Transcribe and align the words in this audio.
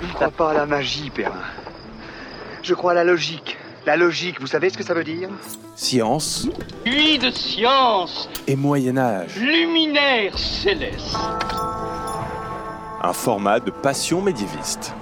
Je 0.00 0.06
ne 0.06 0.12
crois 0.12 0.30
pas 0.30 0.50
à 0.50 0.54
la 0.54 0.66
magie, 0.66 1.10
Perrin. 1.10 1.42
Je 2.62 2.74
crois 2.74 2.92
à 2.92 2.94
la 2.94 3.04
logique. 3.04 3.56
La 3.86 3.96
logique, 3.96 4.40
vous 4.40 4.46
savez 4.46 4.70
ce 4.70 4.78
que 4.78 4.84
ça 4.84 4.94
veut 4.94 5.04
dire? 5.04 5.28
Science 5.74 6.48
Nuit 6.84 7.18
de 7.18 7.30
science, 7.30 8.28
et 8.46 8.56
Moyen 8.56 8.96
Âge. 8.98 9.36
luminaire 9.36 10.36
céleste. 10.38 11.16
Un 13.02 13.12
format 13.12 13.60
de 13.60 13.70
passion 13.70 14.20
médiéviste. 14.22 14.92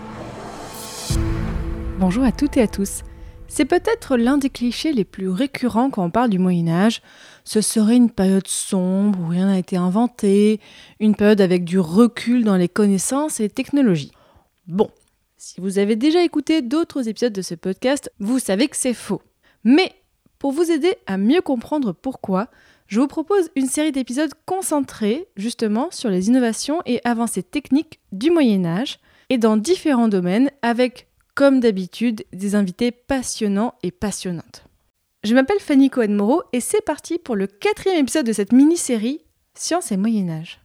Bonjour 1.98 2.24
à 2.24 2.32
toutes 2.32 2.56
et 2.56 2.62
à 2.62 2.68
tous. 2.68 3.02
C'est 3.48 3.64
peut-être 3.64 4.16
l'un 4.16 4.38
des 4.38 4.50
clichés 4.50 4.92
les 4.92 5.04
plus 5.04 5.28
récurrents 5.30 5.88
quand 5.90 6.04
on 6.04 6.10
parle 6.10 6.30
du 6.30 6.38
Moyen 6.38 6.68
Âge. 6.68 7.00
Ce 7.44 7.60
serait 7.60 7.96
une 7.96 8.10
période 8.10 8.48
sombre 8.48 9.18
où 9.20 9.28
rien 9.28 9.46
n'a 9.46 9.58
été 9.58 9.76
inventé, 9.76 10.60
une 11.00 11.14
période 11.14 11.40
avec 11.40 11.64
du 11.64 11.78
recul 11.78 12.44
dans 12.44 12.56
les 12.56 12.68
connaissances 12.68 13.40
et 13.40 13.44
les 13.44 13.50
technologies. 13.50 14.12
Bon, 14.66 14.90
si 15.36 15.60
vous 15.60 15.78
avez 15.78 15.96
déjà 15.96 16.24
écouté 16.24 16.62
d'autres 16.62 17.08
épisodes 17.08 17.32
de 17.32 17.42
ce 17.42 17.54
podcast, 17.54 18.10
vous 18.18 18.38
savez 18.38 18.68
que 18.68 18.76
c'est 18.76 18.94
faux. 18.94 19.22
Mais 19.64 19.92
pour 20.38 20.52
vous 20.52 20.70
aider 20.70 20.96
à 21.06 21.18
mieux 21.18 21.40
comprendre 21.40 21.92
pourquoi, 21.92 22.48
je 22.88 23.00
vous 23.00 23.06
propose 23.06 23.50
une 23.54 23.68
série 23.68 23.92
d'épisodes 23.92 24.32
concentrés 24.44 25.28
justement 25.36 25.88
sur 25.90 26.10
les 26.10 26.28
innovations 26.28 26.82
et 26.84 27.00
avancées 27.04 27.42
techniques 27.42 28.00
du 28.12 28.30
Moyen 28.30 28.64
Âge 28.64 28.98
et 29.28 29.38
dans 29.38 29.56
différents 29.56 30.08
domaines 30.08 30.50
avec 30.62 31.08
comme 31.36 31.60
d'habitude, 31.60 32.24
des 32.32 32.54
invités 32.54 32.90
passionnants 32.90 33.74
et 33.82 33.90
passionnantes. 33.90 34.64
Je 35.22 35.34
m'appelle 35.34 35.60
Fanny 35.60 35.90
Cohen-Moreau 35.90 36.42
et 36.52 36.60
c'est 36.60 36.84
parti 36.84 37.18
pour 37.18 37.36
le 37.36 37.46
quatrième 37.46 38.00
épisode 38.00 38.26
de 38.26 38.32
cette 38.32 38.52
mini-série 38.52 39.20
Science 39.54 39.92
et 39.92 39.96
Moyen-Âge. 39.96 40.60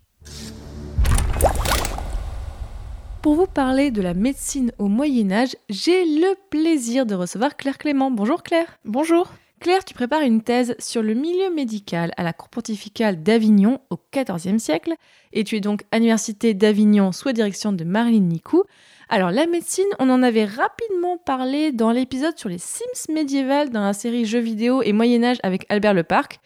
Pour 3.22 3.36
vous 3.36 3.46
parler 3.46 3.92
de 3.92 4.02
la 4.02 4.16
médecine 4.16 4.72
au 4.80 4.88
Moyen-Âge, 4.88 5.56
j'ai 5.70 6.06
le 6.06 6.34
plaisir 6.50 7.06
de 7.06 7.14
recevoir 7.14 7.56
Claire 7.56 7.78
Clément. 7.78 8.10
Bonjour 8.10 8.42
Claire. 8.42 8.80
Bonjour. 8.84 9.32
Claire, 9.60 9.86
tu 9.86 9.94
prépares 9.94 10.24
une 10.24 10.42
thèse 10.42 10.76
sur 10.80 11.04
le 11.04 11.14
milieu 11.14 11.54
médical 11.54 12.14
à 12.18 12.24
la 12.24 12.34
cour 12.34 12.50
pontificale 12.50 13.22
d'Avignon 13.22 13.80
au 13.92 14.00
XIVe 14.12 14.58
siècle 14.58 14.96
et 15.34 15.44
tu 15.44 15.56
es 15.56 15.60
donc 15.60 15.84
à 15.92 15.98
l'université 15.98 16.56
d'Avignon 16.56 17.12
sous 17.12 17.28
la 17.28 17.34
direction 17.34 17.72
de 17.72 17.84
Marilyn 17.84 18.22
Nicou. 18.22 18.64
Alors 19.08 19.30
la 19.30 19.46
médecine, 19.46 19.86
on 20.00 20.10
en 20.10 20.24
avait 20.24 20.46
rapidement 20.46 21.18
parlé 21.18 21.72
dans 21.72 21.92
l'épisode 21.92 22.40
sur 22.40 22.50
les 22.50 22.58
Sims 22.58 23.14
médiévales 23.14 23.70
dans 23.70 23.84
la 23.84 23.94
série 23.94 24.26
Jeux 24.26 24.40
vidéo 24.40 24.82
et 24.82 24.94
Moyen 24.94 25.24
Âge 25.24 25.38
avec 25.44 25.68
Albert 25.70 25.94
Leparc. 25.94 26.40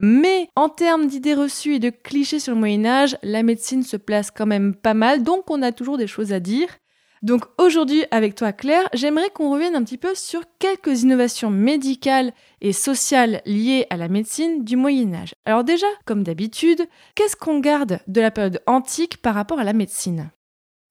Mais 0.00 0.48
en 0.54 0.68
termes 0.68 1.06
d'idées 1.08 1.34
reçues 1.34 1.74
et 1.74 1.80
de 1.80 1.90
clichés 1.90 2.38
sur 2.38 2.54
le 2.54 2.60
Moyen 2.60 2.84
Âge, 2.84 3.18
la 3.22 3.42
médecine 3.42 3.82
se 3.82 3.96
place 3.96 4.30
quand 4.30 4.46
même 4.46 4.74
pas 4.74 4.94
mal, 4.94 5.24
donc 5.24 5.50
on 5.50 5.62
a 5.62 5.72
toujours 5.72 5.98
des 5.98 6.06
choses 6.06 6.32
à 6.32 6.38
dire. 6.38 6.68
Donc 7.22 7.44
aujourd'hui, 7.58 8.04
avec 8.12 8.36
toi 8.36 8.52
Claire, 8.52 8.88
j'aimerais 8.94 9.30
qu'on 9.30 9.50
revienne 9.50 9.74
un 9.74 9.82
petit 9.82 9.98
peu 9.98 10.14
sur 10.14 10.42
quelques 10.60 11.02
innovations 11.02 11.50
médicales 11.50 12.32
et 12.60 12.72
sociales 12.72 13.42
liées 13.44 13.86
à 13.90 13.96
la 13.96 14.06
médecine 14.06 14.62
du 14.64 14.76
Moyen 14.76 15.12
Âge. 15.14 15.34
Alors 15.44 15.64
déjà, 15.64 15.88
comme 16.04 16.22
d'habitude, 16.22 16.86
qu'est-ce 17.16 17.34
qu'on 17.34 17.58
garde 17.58 17.98
de 18.06 18.20
la 18.20 18.30
période 18.30 18.62
antique 18.66 19.20
par 19.20 19.34
rapport 19.34 19.58
à 19.58 19.64
la 19.64 19.72
médecine? 19.72 20.30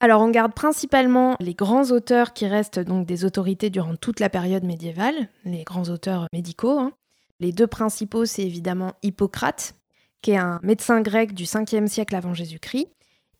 Alors 0.02 0.22
on 0.22 0.30
garde 0.30 0.54
principalement 0.54 1.38
les 1.40 1.54
grands 1.54 1.92
auteurs 1.92 2.34
qui 2.34 2.46
restent 2.46 2.80
donc 2.80 3.08
des 3.08 3.24
autorités 3.24 3.70
durant 3.70 3.96
toute 3.96 4.20
la 4.20 4.30
période 4.30 4.64
médiévale, 4.64 5.30
les 5.46 5.64
grands 5.64 5.90
auteurs 5.90 6.28
médicaux. 6.34 6.78
hein. 6.78 6.92
Les 7.40 7.52
deux 7.52 7.68
principaux, 7.68 8.26
c'est 8.26 8.44
évidemment 8.44 8.94
Hippocrate, 9.04 9.76
qui 10.22 10.32
est 10.32 10.38
un 10.38 10.60
médecin 10.64 11.02
grec 11.02 11.34
du 11.34 11.44
5e 11.44 11.88
siècle 11.88 12.16
avant 12.16 12.34
Jésus-Christ, 12.34 12.88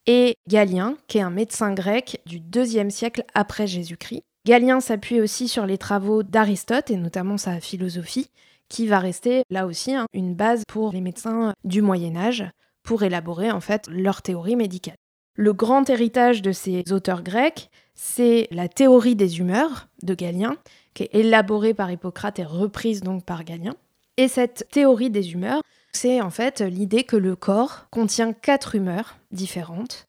et 0.06 0.36
Galien, 0.46 0.96
qui 1.06 1.18
est 1.18 1.22
un 1.22 1.30
médecin 1.30 1.74
grec 1.74 2.20
du 2.24 2.40
2e 2.40 2.90
siècle 2.90 3.24
après 3.34 3.66
Jésus-Christ. 3.66 4.22
Galien 4.46 4.80
s'appuie 4.80 5.20
aussi 5.20 5.48
sur 5.48 5.66
les 5.66 5.78
travaux 5.78 6.22
d'Aristote, 6.22 6.90
et 6.90 6.96
notamment 6.96 7.36
sa 7.36 7.60
philosophie, 7.60 8.30
qui 8.68 8.86
va 8.86 8.98
rester 8.98 9.42
là 9.50 9.66
aussi 9.66 9.94
hein, 9.94 10.06
une 10.12 10.34
base 10.34 10.62
pour 10.68 10.92
les 10.92 11.00
médecins 11.00 11.54
du 11.64 11.82
Moyen 11.82 12.16
Âge, 12.16 12.48
pour 12.82 13.02
élaborer 13.02 13.50
en 13.50 13.60
fait 13.60 13.86
leur 13.88 14.22
théorie 14.22 14.56
médicale. 14.56 14.96
Le 15.34 15.52
grand 15.52 15.88
héritage 15.90 16.40
de 16.40 16.52
ces 16.52 16.84
auteurs 16.92 17.22
grecs, 17.22 17.70
c'est 17.94 18.48
la 18.50 18.68
théorie 18.68 19.16
des 19.16 19.40
humeurs 19.40 19.88
de 20.02 20.14
Galien, 20.14 20.56
qui 20.94 21.02
est 21.02 21.14
élaborée 21.14 21.74
par 21.74 21.90
Hippocrate 21.90 22.38
et 22.38 22.44
reprise 22.44 23.02
donc 23.02 23.24
par 23.24 23.44
Galien. 23.44 23.74
Et 24.18 24.26
cette 24.26 24.66
théorie 24.72 25.10
des 25.10 25.32
humeurs, 25.32 25.62
c'est 25.92 26.20
en 26.20 26.30
fait 26.30 26.60
l'idée 26.60 27.04
que 27.04 27.16
le 27.16 27.36
corps 27.36 27.86
contient 27.92 28.32
quatre 28.32 28.74
humeurs 28.74 29.16
différentes 29.30 30.06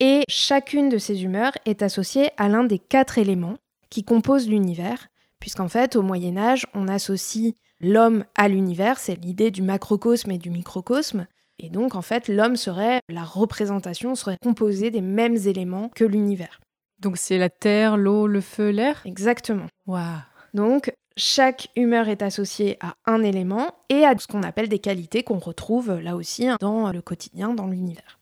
et 0.00 0.22
chacune 0.28 0.88
de 0.88 0.96
ces 0.96 1.24
humeurs 1.24 1.52
est 1.66 1.82
associée 1.82 2.30
à 2.38 2.48
l'un 2.48 2.64
des 2.64 2.78
quatre 2.78 3.18
éléments 3.18 3.58
qui 3.90 4.02
composent 4.02 4.48
l'univers, 4.48 5.08
puisqu'en 5.40 5.68
fait 5.68 5.94
au 5.94 6.00
Moyen 6.00 6.38
Âge 6.38 6.66
on 6.72 6.88
associe 6.88 7.52
l'homme 7.82 8.24
à 8.34 8.48
l'univers, 8.48 8.98
c'est 8.98 9.16
l'idée 9.16 9.50
du 9.50 9.60
macrocosme 9.60 10.30
et 10.30 10.38
du 10.38 10.48
microcosme, 10.48 11.26
et 11.58 11.68
donc 11.68 11.94
en 11.94 12.02
fait 12.02 12.28
l'homme 12.28 12.56
serait, 12.56 13.00
la 13.10 13.24
représentation 13.24 14.14
serait 14.14 14.38
composée 14.42 14.90
des 14.90 15.02
mêmes 15.02 15.36
éléments 15.36 15.90
que 15.94 16.04
l'univers. 16.04 16.60
Donc 16.98 17.18
c'est 17.18 17.36
la 17.36 17.50
terre, 17.50 17.98
l'eau, 17.98 18.26
le 18.26 18.40
feu, 18.40 18.70
l'air? 18.70 19.02
Exactement. 19.04 19.66
Waouh 19.86 20.20
Donc, 20.54 20.94
chaque 21.20 21.68
humeur 21.76 22.08
est 22.08 22.22
associée 22.22 22.78
à 22.80 22.96
un 23.06 23.22
élément 23.22 23.74
et 23.88 24.04
à 24.04 24.16
ce 24.18 24.26
qu'on 24.26 24.42
appelle 24.42 24.68
des 24.68 24.78
qualités 24.78 25.22
qu'on 25.22 25.38
retrouve 25.38 26.00
là 26.00 26.16
aussi 26.16 26.48
dans 26.60 26.90
le 26.90 27.02
quotidien, 27.02 27.54
dans 27.54 27.66
l'univers. 27.66 28.18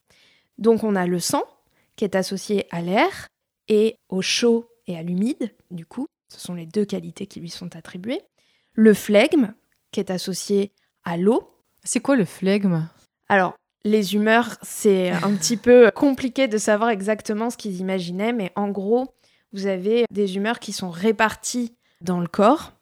Donc, 0.59 0.83
on 0.83 0.97
a 0.97 1.07
le 1.07 1.21
sang 1.21 1.45
qui 1.97 2.05
est 2.05 2.17
associé 2.17 2.67
à 2.71 2.83
l'air 2.83 3.29
et 3.69 3.97
au 4.09 4.21
chaud 4.21 4.69
et 4.87 4.99
à 4.99 5.03
l'humide, 5.03 5.55
du 5.71 5.87
coup. 5.87 6.07
Ce 6.29 6.41
sont 6.41 6.55
les 6.55 6.67
deux 6.67 6.85
qualités 6.85 7.27
qui 7.27 7.41
lui 7.41 7.51
sont 7.51 7.77
attribuées. 7.77 8.21
Le 8.75 8.93
flegme 8.95 9.55
qui 9.93 10.01
est 10.01 10.11
associé 10.11 10.73
à 11.05 11.17
l'eau. 11.17 11.49
C'est 11.85 12.01
quoi 12.01 12.17
le 12.17 12.25
flegme 12.25 12.89
Alors, 13.29 13.55
les 13.85 14.15
humeurs, 14.15 14.59
c'est 14.63 15.11
un 15.11 15.35
petit 15.35 15.57
peu 15.57 15.91
compliqué 15.95 16.49
de 16.49 16.59
savoir 16.59 16.91
exactement 16.91 17.49
ce 17.49 17.57
qu'ils 17.57 17.81
imaginaient, 17.81 18.33
mais 18.33 18.53
en 18.57 18.69
gros, 18.69 19.15
vous 19.53 19.67
avez 19.67 20.05
des 20.11 20.37
humeurs 20.37 20.59
qui 20.59 20.73
sont 20.73 20.91
réparties 20.91 21.77
dans 22.01 22.21
le 22.21 22.27
corps. 22.27 22.78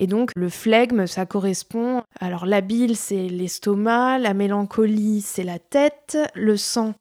Et 0.00 0.06
donc, 0.06 0.30
le 0.36 0.48
flegme, 0.48 1.06
ça 1.06 1.26
correspond. 1.26 2.04
Alors, 2.20 2.46
la 2.46 2.60
bile, 2.60 2.96
c'est 2.96 3.28
l'estomac, 3.28 4.18
la 4.18 4.32
mélancolie, 4.32 5.20
c'est 5.20 5.42
la 5.42 5.58
tête, 5.58 6.16
le 6.34 6.56
sang, 6.56 6.94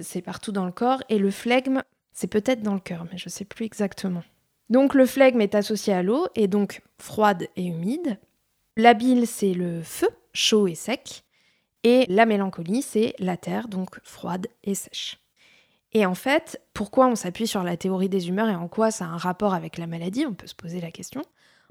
c'est 0.00 0.22
partout 0.22 0.52
dans 0.52 0.64
le 0.64 0.72
corps, 0.72 1.02
et 1.08 1.18
le 1.18 1.32
flegme, 1.32 1.82
c'est 2.12 2.28
peut-être 2.28 2.62
dans 2.62 2.74
le 2.74 2.80
cœur, 2.80 3.06
mais 3.10 3.18
je 3.18 3.26
ne 3.26 3.30
sais 3.30 3.44
plus 3.44 3.64
exactement. 3.64 4.22
Donc, 4.70 4.94
le 4.94 5.04
flegme 5.04 5.40
est 5.40 5.56
associé 5.56 5.92
à 5.92 6.04
l'eau, 6.04 6.28
et 6.36 6.46
donc 6.46 6.80
froide 6.98 7.48
et 7.56 7.64
humide. 7.64 8.18
La 8.76 8.94
bile, 8.94 9.26
c'est 9.26 9.52
le 9.52 9.82
feu, 9.82 10.08
chaud 10.32 10.68
et 10.68 10.76
sec. 10.76 11.24
Et 11.82 12.06
la 12.08 12.24
mélancolie, 12.24 12.82
c'est 12.82 13.14
la 13.18 13.36
terre, 13.36 13.66
donc 13.66 13.98
froide 14.04 14.46
et 14.62 14.76
sèche. 14.76 15.18
Et 15.92 16.06
en 16.06 16.14
fait, 16.14 16.60
pourquoi 16.72 17.08
on 17.08 17.16
s'appuie 17.16 17.46
sur 17.48 17.64
la 17.64 17.76
théorie 17.76 18.08
des 18.08 18.28
humeurs 18.28 18.48
et 18.48 18.54
en 18.54 18.68
quoi 18.68 18.90
ça 18.90 19.06
a 19.06 19.08
un 19.08 19.16
rapport 19.16 19.54
avec 19.54 19.76
la 19.76 19.86
maladie? 19.86 20.24
On 20.24 20.34
peut 20.34 20.46
se 20.46 20.54
poser 20.54 20.80
la 20.80 20.90
question. 20.90 21.22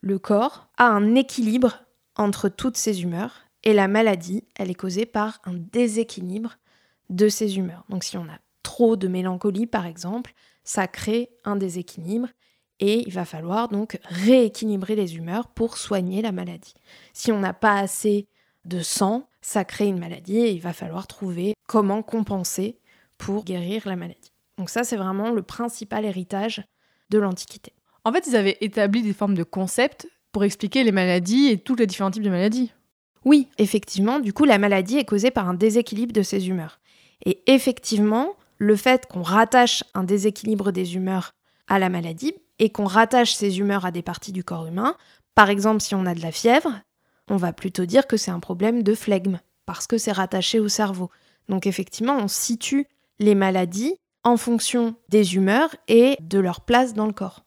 Le 0.06 0.20
corps 0.20 0.68
a 0.76 0.88
un 0.88 1.16
équilibre 1.16 1.86
entre 2.18 2.50
toutes 2.50 2.76
ces 2.76 3.04
humeurs 3.04 3.44
et 3.64 3.72
la 3.72 3.88
maladie, 3.88 4.44
elle 4.56 4.70
est 4.70 4.76
causée 4.76 5.06
par 5.06 5.40
un 5.46 5.54
déséquilibre 5.54 6.58
de 7.10 7.30
ces 7.30 7.58
humeurs. 7.58 7.86
Donc 7.88 8.04
si 8.04 8.18
on 8.18 8.26
a 8.26 8.38
trop 8.64 8.98
de 8.98 9.08
mélancolie, 9.08 9.66
par 9.66 9.86
exemple, 9.86 10.34
ça 10.66 10.88
crée 10.88 11.30
un 11.46 11.56
déséquilibre 11.56 12.28
et 12.82 13.08
il 13.08 13.14
va 13.14 13.24
falloir 13.24 13.70
donc 13.70 13.98
rééquilibrer 14.04 14.98
les 14.98 15.16
humeurs 15.16 15.48
pour 15.48 15.78
soigner 15.78 16.22
la 16.22 16.34
maladie. 16.34 16.74
Si 17.14 17.32
on 17.32 17.40
n'a 17.40 17.54
pas 17.54 17.78
assez 17.78 18.28
de 18.66 18.82
sang, 18.82 19.30
ça 19.40 19.64
crée 19.64 19.88
une 19.88 20.00
maladie 20.00 20.40
et 20.40 20.52
il 20.52 20.60
va 20.60 20.74
falloir 20.74 21.08
trouver 21.08 21.54
comment 21.66 22.04
compenser 22.04 22.78
pour 23.18 23.46
guérir 23.46 23.88
la 23.88 23.96
maladie. 23.96 24.34
Donc 24.58 24.70
ça, 24.70 24.84
c'est 24.84 24.98
vraiment 24.98 25.32
le 25.32 25.44
principal 25.44 26.04
héritage 26.04 26.62
de 27.10 27.20
l'Antiquité. 27.20 27.73
En 28.06 28.12
fait, 28.12 28.28
ils 28.28 28.36
avaient 28.36 28.58
établi 28.62 29.02
des 29.02 29.14
formes 29.14 29.36
de 29.36 29.44
concepts 29.44 30.08
pour 30.32 30.44
expliquer 30.44 30.84
les 30.84 30.92
maladies 30.92 31.48
et 31.48 31.58
tous 31.58 31.76
les 31.76 31.88
différents 31.88 32.12
types 32.12 32.24
de 32.24 32.30
maladies. 32.30 32.72
Oui, 33.24 33.48
effectivement, 33.58 34.20
du 34.20 34.34
coup, 34.34 34.44
la 34.44 34.58
maladie 34.58 34.98
est 34.98 35.06
causée 35.06 35.32
par 35.32 35.48
un 35.48 35.54
déséquilibre 35.54 36.12
de 36.12 36.24
ces 36.24 36.50
humeurs. 36.50 36.80
Et 37.26 37.42
effectivement, 37.48 38.36
le 38.58 38.76
fait 38.76 39.06
qu'on 39.06 39.22
rattache 39.22 39.84
un 39.94 40.04
déséquilibre 40.04 40.72
des 40.72 40.96
humeurs 40.96 41.32
à 41.68 41.80
la 41.80 41.90
maladie 41.90 42.34
et 42.60 42.70
qu'on 42.70 42.86
rattache 42.86 43.34
ces 43.34 43.60
humeurs 43.60 43.86
à 43.86 43.92
des 43.92 44.02
parties 44.02 44.34
du 44.34 44.44
corps 44.44 44.66
humain, 44.66 44.98
par 45.36 45.50
exemple, 45.50 45.82
si 45.82 45.96
on 45.96 46.06
a 46.06 46.14
de 46.14 46.22
la 46.22 46.32
fièvre, 46.32 46.82
on 47.30 47.38
va 47.38 47.54
plutôt 47.54 47.86
dire 47.86 48.08
que 48.08 48.18
c'est 48.18 48.32
un 48.32 48.40
problème 48.40 48.84
de 48.84 48.94
flegme, 48.94 49.40
parce 49.66 49.88
que 49.88 49.98
c'est 49.98 50.12
rattaché 50.12 50.60
au 50.60 50.68
cerveau. 50.68 51.10
Donc 51.48 51.66
effectivement, 51.66 52.18
on 52.18 52.28
situe 52.28 52.86
les 53.20 53.36
maladies 53.36 53.96
en 54.24 54.38
fonction 54.38 54.96
des 55.10 55.36
humeurs 55.36 55.76
et 55.88 56.18
de 56.22 56.40
leur 56.40 56.62
place 56.62 56.94
dans 56.94 57.08
le 57.08 57.14
corps. 57.14 57.43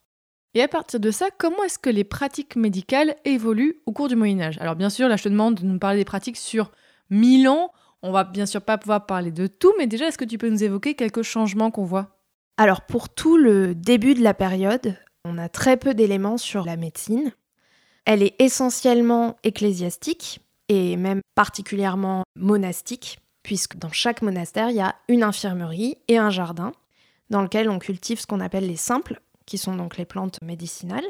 Et 0.57 0.63
à 0.63 0.67
partir 0.67 0.99
de 0.99 1.11
ça, 1.11 1.27
comment 1.37 1.63
est-ce 1.65 1.77
que 1.77 1.91
les 1.91 2.03
pratiques 2.03 2.55
médicales 2.55 3.15
évoluent 3.25 3.79
au 3.85 3.91
cours 3.91 4.07
du 4.07 4.15
Moyen 4.15 4.41
Âge? 4.41 4.57
Alors 4.59 4.75
bien 4.75 4.89
sûr, 4.89 5.07
là 5.07 5.15
je 5.15 5.21
te 5.21 5.29
demande 5.29 5.53
de 5.53 5.63
nous 5.63 5.77
parler 5.77 5.99
des 5.99 6.03
pratiques 6.03 6.35
sur 6.35 6.71
1000 7.11 7.47
ans. 7.47 7.71
On 8.01 8.11
va 8.11 8.23
bien 8.23 8.47
sûr 8.47 8.63
pas 8.63 8.79
pouvoir 8.79 9.05
parler 9.05 9.29
de 9.29 9.45
tout, 9.45 9.71
mais 9.77 9.85
déjà 9.85 10.07
est-ce 10.07 10.17
que 10.17 10.25
tu 10.25 10.39
peux 10.39 10.49
nous 10.49 10.63
évoquer 10.63 10.95
quelques 10.95 11.21
changements 11.21 11.69
qu'on 11.69 11.83
voit? 11.83 12.17
Alors 12.57 12.81
pour 12.81 13.09
tout 13.09 13.37
le 13.37 13.75
début 13.75 14.15
de 14.15 14.23
la 14.23 14.33
période, 14.33 14.97
on 15.25 15.37
a 15.37 15.47
très 15.47 15.77
peu 15.77 15.93
d'éléments 15.93 16.39
sur 16.39 16.65
la 16.65 16.75
médecine. 16.75 17.33
Elle 18.05 18.23
est 18.23 18.33
essentiellement 18.41 19.37
ecclésiastique 19.43 20.39
et 20.69 20.97
même 20.97 21.21
particulièrement 21.35 22.23
monastique, 22.35 23.19
puisque 23.43 23.77
dans 23.77 23.91
chaque 23.91 24.23
monastère, 24.23 24.71
il 24.71 24.77
y 24.77 24.81
a 24.81 24.95
une 25.07 25.21
infirmerie 25.21 25.99
et 26.07 26.17
un 26.17 26.31
jardin 26.31 26.71
dans 27.29 27.43
lequel 27.43 27.69
on 27.69 27.77
cultive 27.77 28.19
ce 28.19 28.25
qu'on 28.25 28.39
appelle 28.39 28.65
les 28.65 28.75
simples, 28.75 29.21
qui 29.47 29.57
sont 29.57 29.75
donc 29.75 29.97
les 29.97 30.05
plantes 30.05 30.39
médicinales. 30.43 31.05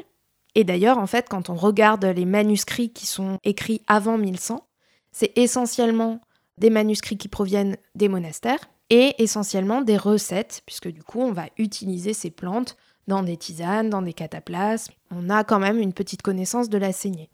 Et 0.54 0.64
d'ailleurs, 0.64 0.96
en 0.96 1.06
fait, 1.06 1.28
quand 1.28 1.50
on 1.50 1.54
regarde 1.54 2.06
les 2.06 2.24
manuscrits 2.24 2.90
qui 2.90 3.04
sont 3.04 3.38
écrits 3.44 3.82
avant 3.86 4.16
1100, 4.16 4.66
c'est 5.12 5.36
essentiellement 5.36 6.22
des 6.56 6.70
manuscrits 6.70 7.18
qui 7.18 7.28
proviennent 7.28 7.76
des 7.94 8.08
monastères 8.08 8.70
et 8.90 9.14
essentiellement 9.22 9.82
des 9.82 9.96
recettes, 9.96 10.62
puisque 10.64 10.88
du 10.88 11.02
coup, 11.02 11.20
on 11.20 11.32
va 11.32 11.46
utiliser 11.58 12.14
ces 12.14 12.30
plantes 12.30 12.76
dans 13.06 13.22
des 13.22 13.36
tisanes, 13.36 13.90
dans 13.90 14.02
des 14.02 14.12
cataplasmes. 14.12 14.94
On 15.10 15.30
a 15.30 15.44
quand 15.44 15.58
même 15.58 15.78
une 15.78 15.92
petite 15.92 16.22
connaissance 16.22 16.68
de 16.68 16.78
la 16.78 16.92
saignée. 16.92 17.30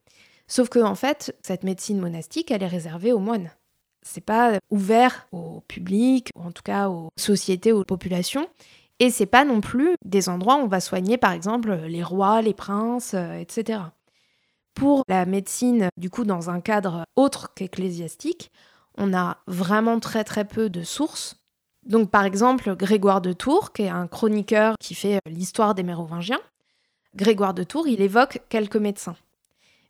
Sauf 0.46 0.68
que, 0.68 0.78
en 0.78 0.94
fait, 0.94 1.36
cette 1.42 1.62
médecine 1.62 2.00
monastique, 2.00 2.50
elle 2.50 2.62
est 2.62 2.68
réservée 2.68 3.12
aux 3.12 3.18
moines. 3.18 3.50
C'est 4.02 4.24
pas 4.24 4.58
ouvert 4.70 5.26
au 5.32 5.62
public, 5.66 6.28
ou 6.36 6.42
en 6.42 6.52
tout 6.52 6.62
cas 6.62 6.88
aux 6.88 7.08
sociétés, 7.16 7.72
aux 7.72 7.84
populations. 7.84 8.46
Et 9.00 9.10
c'est 9.10 9.26
pas 9.26 9.44
non 9.44 9.60
plus 9.60 9.96
des 10.04 10.28
endroits 10.28 10.56
où 10.56 10.60
on 10.60 10.68
va 10.68 10.80
soigner, 10.80 11.18
par 11.18 11.32
exemple, 11.32 11.72
les 11.72 12.02
rois, 12.02 12.42
les 12.42 12.54
princes, 12.54 13.14
euh, 13.14 13.34
etc. 13.34 13.80
Pour 14.74 15.04
la 15.08 15.26
médecine, 15.26 15.88
du 15.96 16.10
coup, 16.10 16.24
dans 16.24 16.50
un 16.50 16.60
cadre 16.60 17.04
autre 17.16 17.52
qu'ecclésiastique, 17.54 18.50
on 18.96 19.12
a 19.14 19.38
vraiment 19.46 19.98
très 19.98 20.24
très 20.24 20.44
peu 20.44 20.70
de 20.70 20.82
sources. 20.82 21.36
Donc, 21.86 22.10
par 22.10 22.24
exemple, 22.24 22.74
Grégoire 22.76 23.20
de 23.20 23.32
Tours, 23.32 23.72
qui 23.72 23.82
est 23.82 23.88
un 23.88 24.06
chroniqueur 24.06 24.76
qui 24.80 24.94
fait 24.94 25.20
l'histoire 25.26 25.74
des 25.74 25.82
Mérovingiens, 25.82 26.40
Grégoire 27.14 27.54
de 27.54 27.62
Tours, 27.62 27.86
il 27.88 28.00
évoque 28.00 28.40
quelques 28.48 28.76
médecins. 28.76 29.16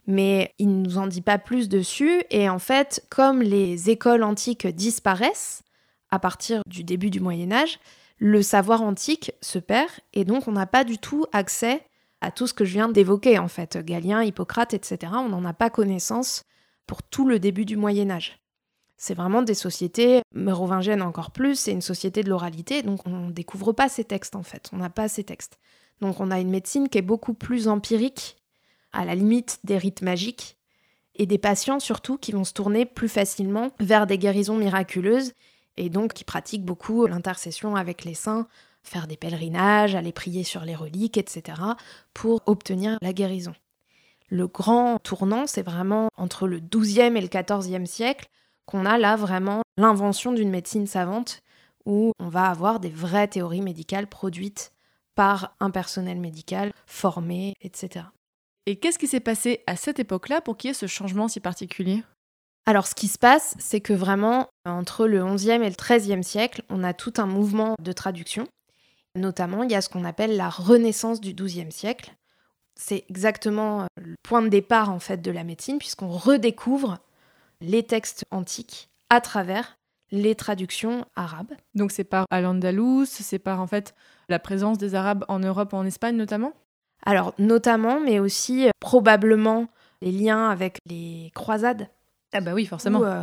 Mais 0.07 0.53
il 0.59 0.69
ne 0.69 0.85
nous 0.85 0.99
en 0.99 1.07
dit 1.07 1.23
pas 1.23 1.39
plus 1.39 1.69
dessus, 1.69 2.23
et 2.31 2.49
en 2.49 2.59
fait, 2.59 3.07
comme 3.11 3.43
les 3.43 3.91
écoles 3.91 4.23
antiques 4.23 4.67
disparaissent 4.67 5.63
à 6.11 6.19
partir 6.19 6.63
du 6.67 6.85
début 6.85 7.11
du 7.11 7.21
Moyen 7.21 7.53
Âge, 7.53 7.79
le 8.19 8.43
savoir 8.43 8.83
antique 8.83 9.33
se 9.41 9.59
perd 9.59 9.91
et 10.13 10.25
donc 10.25 10.49
on 10.49 10.53
n'a 10.53 10.67
pas 10.67 10.85
du 10.85 10.99
tout 10.99 11.27
accès 11.33 11.83
à 12.21 12.31
tout 12.31 12.47
ce 12.47 12.55
que 12.55 12.65
je 12.65 12.73
viens 12.73 12.89
d'évoquer 12.89 13.39
en 13.39 13.49
fait, 13.49 13.77
Galien, 13.79 14.23
Hippocrate, 14.23 14.75
etc. 14.75 15.13
On 15.17 15.29
n'en 15.29 15.45
a 15.45 15.53
pas 15.53 15.71
connaissance 15.71 16.45
pour 16.87 17.03
tout 17.03 17.27
le 17.27 17.39
début 17.39 17.65
du 17.65 17.77
Moyen 17.77 18.11
Âge. 18.11 18.41
C'est 18.97 19.15
vraiment 19.15 19.43
des 19.43 19.55
sociétés 19.55 20.23
mérovingiennes 20.33 21.03
encore 21.03 21.33
plus, 21.33 21.57
c'est 21.57 21.73
une 21.73 21.83
société 21.83 22.23
de 22.23 22.31
l'oralité, 22.31 22.83
donc 22.83 23.07
on 23.07 23.27
ne 23.27 23.33
découvre 23.33 23.73
pas 23.73 23.89
ces 23.89 24.05
textes 24.05 24.37
en 24.37 24.43
fait, 24.43 24.71
on 24.73 24.79
n'a 24.79 24.91
pas 24.91 25.09
ces 25.09 25.25
textes. 25.25 25.59
Donc 26.01 26.21
on 26.21 26.31
a 26.31 26.41
une 26.41 26.51
médecine 26.51 26.89
qui 26.89 26.99
est 26.99 27.03
beaucoup 27.03 27.35
plus 27.35 27.69
empirique, 27.69 28.37
à 28.93 29.05
la 29.05 29.15
limite 29.15 29.59
des 29.65 29.77
rites 29.77 30.03
magiques, 30.03 30.57
et 31.17 31.27
des 31.27 31.39
patients 31.39 31.81
surtout 31.81 32.19
qui 32.19 32.33
vont 32.33 32.45
se 32.45 32.53
tourner 32.53 32.87
plus 32.87 33.09
facilement 33.09 33.73
vers 33.81 34.07
des 34.07 34.19
guérisons 34.19 34.57
miraculeuses 34.57 35.33
et 35.77 35.91
donc 35.91 36.13
qui 36.13 36.25
pratiquent 36.25 36.65
beaucoup 36.65 37.07
l'intercession 37.07 37.77
avec 37.77 38.05
les 38.05 38.15
saints, 38.15 38.47
faire 38.83 39.07
des 39.07 39.17
pèlerinages, 39.17 39.95
aller 39.95 40.13
prier 40.13 40.45
sur 40.45 40.65
les 40.65 40.75
reliques, 40.75 41.19
etc., 41.19 41.61
pour 42.13 42.43
obtenir 42.47 42.99
la 43.03 43.13
guérison. 43.13 43.55
Le 44.31 44.47
grand 44.47 44.99
tournant, 44.99 45.47
c'est 45.47 45.63
vraiment 45.63 46.09
entre 46.17 46.47
le 46.47 46.61
XIIe 46.61 47.17
et 47.17 47.21
le 47.21 47.29
XIVe 47.29 47.87
siècle 47.87 48.29
qu'on 48.67 48.87
a 48.87 48.99
là 48.99 49.17
vraiment 49.17 49.63
l'invention 49.77 50.33
d'une 50.33 50.51
médecine 50.51 50.87
savante 50.87 51.43
où 51.85 52.13
on 52.19 52.29
va 52.29 52.47
avoir 52.47 52.81
des 52.81 52.89
vraies 52.89 53.29
théories 53.29 53.61
médicales 53.61 54.07
produites 54.07 54.73
par 55.15 55.55
un 55.61 55.71
personnel 55.71 56.19
médical 56.19 56.73
formé, 56.87 57.55
etc. 57.61 58.07
Et 58.67 58.77
qu'est-ce 58.77 58.99
qui 58.99 59.07
s'est 59.07 59.21
passé 59.21 59.63
à 59.67 59.77
cette 59.77 59.99
époque-là 59.99 60.41
pour 60.41 60.57
qu'il 60.57 60.69
y 60.69 60.71
ait 60.71 60.75
ce 60.75 60.87
changement 60.87 61.29
si 61.29 61.41
particulier? 61.41 62.03
Alors 62.67 62.87
ce 62.87 62.95
qui 62.95 63.09
se 63.09 63.19
passe, 63.19 63.55
c'est 63.59 63.81
que 63.81 63.93
vraiment, 63.93 64.49
entre 64.65 65.07
le 65.07 65.21
11e 65.21 65.63
et 65.63 65.69
le 65.69 65.75
13e 65.75 66.23
siècle, 66.23 66.63
on 66.71 66.83
a 66.83 66.95
tout 66.95 67.13
un 67.19 67.27
mouvement 67.27 67.75
de 67.79 67.93
traduction. 67.93 68.47
Notamment, 69.17 69.63
il 69.63 69.71
y 69.71 69.75
a 69.75 69.83
ce 69.83 69.89
qu'on 69.89 70.05
appelle 70.05 70.37
la 70.37 70.49
Renaissance 70.49 71.21
du 71.21 71.35
12e 71.35 71.71
siècle. 71.71 72.15
C'est 72.75 73.05
exactement 73.09 73.83
euh, 73.83 73.87
le 73.97 74.15
point 74.23 74.43
de 74.43 74.49
départ 74.49 74.91
en 74.91 74.99
fait 74.99 75.19
de 75.19 75.31
la 75.31 75.45
médecine, 75.45 75.79
puisqu'on 75.79 76.09
redécouvre 76.09 76.99
les 77.61 77.85
textes 77.85 78.25
antiques 78.31 78.89
à 79.11 79.21
travers 79.21 79.77
les 80.11 80.35
traductions 80.35 81.05
arabes. 81.17 81.53
Donc 81.75 81.93
c'est 81.93 82.05
par 82.05 82.27
Al-Andalus, 82.31 83.07
c'est 83.07 83.39
par 83.39 83.61
en 83.61 83.67
fait 83.67 83.95
la 84.29 84.39
présence 84.39 84.79
des 84.79 84.95
Arabes 84.95 85.25
en 85.29 85.39
Europe 85.39 85.75
en 85.75 85.85
Espagne 85.85 86.17
notamment? 86.17 86.53
Alors 87.05 87.35
notamment, 87.39 88.01
mais 88.01 88.19
aussi 88.19 88.67
euh, 88.67 88.71
probablement 88.81 89.69
les 90.01 90.13
liens 90.13 90.49
avec 90.49 90.79
les 90.87 91.31
croisades 91.35 91.89
ah 92.35 92.41
bah 92.41 92.53
oui, 92.53 92.67
forcément. 92.67 93.03
Euh, 93.05 93.23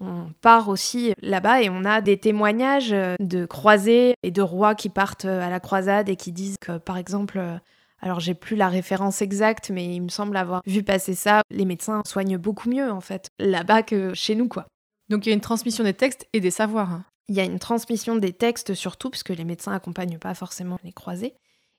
on 0.00 0.32
part 0.40 0.68
aussi 0.68 1.12
là-bas 1.20 1.62
et 1.62 1.68
on 1.68 1.84
a 1.84 2.00
des 2.00 2.16
témoignages 2.16 2.92
euh, 2.92 3.16
de 3.20 3.44
croisés 3.44 4.14
et 4.22 4.30
de 4.30 4.40
rois 4.40 4.74
qui 4.74 4.88
partent 4.88 5.26
euh, 5.26 5.46
à 5.46 5.50
la 5.50 5.60
croisade 5.60 6.08
et 6.08 6.16
qui 6.16 6.32
disent 6.32 6.56
que, 6.60 6.78
par 6.78 6.96
exemple, 6.96 7.40
alors 8.00 8.20
j'ai 8.20 8.34
plus 8.34 8.56
la 8.56 8.68
référence 8.68 9.20
exacte, 9.20 9.70
mais 9.70 9.84
il 9.94 10.00
me 10.00 10.08
semble 10.08 10.36
avoir 10.36 10.62
vu 10.64 10.82
passer 10.82 11.14
ça, 11.14 11.42
les 11.50 11.64
médecins 11.64 12.02
soignent 12.06 12.38
beaucoup 12.38 12.70
mieux 12.70 12.90
en 12.90 13.00
fait 13.00 13.28
là-bas 13.38 13.82
que 13.82 14.14
chez 14.14 14.34
nous, 14.34 14.48
quoi. 14.48 14.66
Donc 15.08 15.26
il 15.26 15.28
y 15.28 15.32
a 15.32 15.34
une 15.34 15.40
transmission 15.40 15.84
des 15.84 15.94
textes 15.94 16.26
et 16.32 16.40
des 16.40 16.50
savoirs. 16.50 16.90
Hein. 16.90 17.04
Il 17.28 17.34
y 17.34 17.40
a 17.40 17.44
une 17.44 17.58
transmission 17.58 18.16
des 18.16 18.32
textes 18.32 18.74
surtout, 18.74 19.10
puisque 19.10 19.30
les 19.30 19.44
médecins 19.44 19.72
accompagnent 19.72 20.18
pas 20.18 20.34
forcément 20.34 20.78
les 20.84 20.92
croisés, 20.92 21.34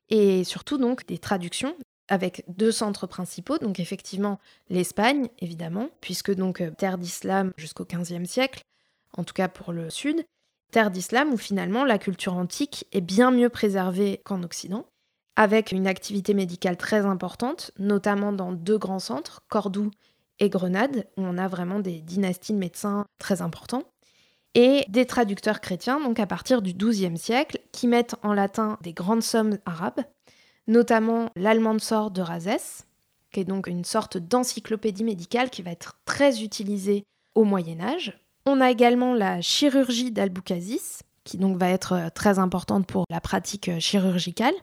et 0.10 0.44
surtout 0.44 0.78
donc 0.78 1.06
des 1.08 1.18
traductions 1.18 1.76
avec 2.14 2.44
deux 2.48 2.72
centres 2.72 3.08
principaux, 3.08 3.58
donc 3.58 3.80
effectivement 3.80 4.40
l'Espagne, 4.70 5.30
évidemment, 5.40 5.90
puisque 6.00 6.32
donc 6.32 6.62
euh, 6.62 6.70
terre 6.70 7.00
d'islam 7.00 7.52
jusqu'au 7.58 7.86
XVe 7.86 8.26
siècle, 8.26 8.62
en 9.18 9.24
tout 9.24 9.34
cas 9.34 9.48
pour 9.48 9.74
le 9.74 9.90
sud, 9.90 10.24
terre 10.72 10.92
d'islam 10.92 11.34
où 11.34 11.38
finalement 11.38 11.84
la 11.86 11.98
culture 11.98 12.36
antique 12.36 12.86
est 12.92 13.02
bien 13.02 13.32
mieux 13.32 13.50
préservée 13.50 14.22
qu'en 14.24 14.44
Occident, 14.44 14.86
avec 15.36 15.72
une 15.72 15.88
activité 15.88 16.36
médicale 16.36 16.78
très 16.78 17.04
importante, 17.04 17.72
notamment 17.80 18.32
dans 18.32 18.52
deux 18.52 18.78
grands 18.78 19.00
centres, 19.00 19.42
Cordoue 19.50 19.90
et 20.38 20.50
Grenade, 20.50 21.08
où 21.18 21.24
on 21.24 21.40
a 21.40 21.48
vraiment 21.48 21.80
des 21.80 22.00
dynasties 22.02 22.54
de 22.54 22.60
médecins 22.60 23.06
très 23.18 23.42
importants, 23.42 23.86
et 24.54 24.86
des 24.88 25.08
traducteurs 25.08 25.62
chrétiens, 25.62 26.00
donc 26.00 26.20
à 26.20 26.28
partir 26.28 26.62
du 26.62 26.74
XIIe 26.74 27.18
siècle, 27.18 27.58
qui 27.72 27.88
mettent 27.88 28.16
en 28.22 28.34
latin 28.34 28.78
des 28.82 28.94
grandes 28.94 29.24
sommes 29.24 29.58
arabes, 29.66 30.02
notamment 30.68 31.30
l'Almansor 31.36 32.12
de 32.12 32.22
Razès, 32.22 32.86
qui 33.32 33.40
est 33.42 33.46
donc 33.46 33.68
une 33.68 33.84
sorte 33.84 34.18
d'encyclopédie 34.18 35.04
médicale 35.04 35.50
qui 35.50 35.62
va 35.62 35.72
être 35.72 36.00
très 36.06 36.42
utilisée 36.44 37.04
au 37.36 37.44
Moyen 37.44 37.82
Âge. 37.82 38.18
On 38.46 38.62
a 38.62 38.70
également 38.72 39.14
la 39.14 39.42
chirurgie 39.42 40.12
d'Albucasis, 40.12 41.02
qui 41.24 41.38
va 41.38 41.70
être 41.70 41.94
euh, 41.94 42.10
très 42.10 42.40
importante 42.40 42.86
pour 42.86 43.06
la 43.10 43.22
pratique 43.22 43.70
euh, 43.70 43.80
chirurgicale, 43.80 44.54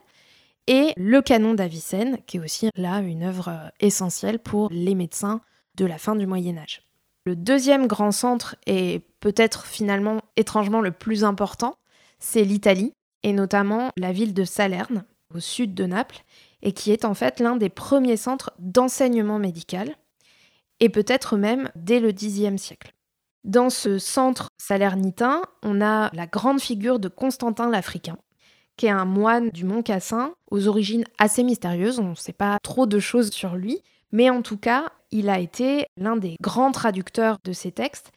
et 0.67 0.93
le 0.95 1.21
canon 1.21 1.53
d'Avicenne, 1.53 2.19
qui 2.27 2.37
est 2.37 2.39
aussi 2.39 2.69
là 2.75 2.99
une 2.99 3.23
œuvre 3.23 3.49
euh, 3.49 3.69
essentielle 3.79 4.39
pour 4.39 4.69
les 4.71 4.95
médecins 4.95 5.41
de 5.75 5.85
la 5.85 5.97
fin 5.97 6.15
du 6.15 6.27
Moyen 6.27 6.57
Âge. 6.57 6.83
Le 7.25 7.35
deuxième 7.35 7.87
grand 7.87 8.11
centre, 8.11 8.55
et 8.67 9.01
peut-être 9.19 9.65
finalement 9.65 10.21
étrangement 10.35 10.81
le 10.81 10.91
plus 10.91 11.23
important, 11.23 11.75
c'est 12.19 12.43
l'Italie, 12.43 12.93
et 13.23 13.33
notamment 13.33 13.91
la 13.97 14.11
ville 14.11 14.33
de 14.33 14.43
Salerne, 14.43 15.03
au 15.35 15.39
sud 15.39 15.73
de 15.73 15.85
Naples, 15.85 16.23
et 16.61 16.73
qui 16.73 16.91
est 16.91 17.05
en 17.05 17.13
fait 17.13 17.39
l'un 17.39 17.55
des 17.55 17.69
premiers 17.69 18.17
centres 18.17 18.51
d'enseignement 18.59 19.39
médical, 19.39 19.95
et 20.79 20.89
peut-être 20.89 21.37
même 21.37 21.69
dès 21.75 21.99
le 21.99 22.11
Xe 22.11 22.57
siècle. 22.57 22.93
Dans 23.43 23.69
ce 23.69 23.97
centre 23.97 24.49
salernitain, 24.57 25.41
on 25.63 25.81
a 25.81 26.09
la 26.13 26.27
grande 26.27 26.61
figure 26.61 26.99
de 26.99 27.07
Constantin 27.07 27.69
l'Africain, 27.69 28.17
qui 28.77 28.85
est 28.85 28.91
un 28.91 29.05
moine 29.05 29.49
du 29.49 29.65
Mont 29.65 29.81
Cassin, 29.81 30.33
aux 30.49 30.67
origines 30.67 31.05
assez 31.17 31.43
mystérieuses, 31.43 31.99
on 31.99 32.09
ne 32.09 32.15
sait 32.15 32.33
pas 32.33 32.57
trop 32.61 32.85
de 32.85 32.99
choses 32.99 33.31
sur 33.31 33.55
lui, 33.55 33.81
mais 34.11 34.29
en 34.29 34.41
tout 34.41 34.57
cas, 34.57 34.89
il 35.11 35.29
a 35.29 35.39
été 35.39 35.85
l'un 35.97 36.17
des 36.17 36.35
grands 36.41 36.71
traducteurs 36.71 37.37
de 37.43 37.53
ces 37.53 37.71
textes, 37.71 38.11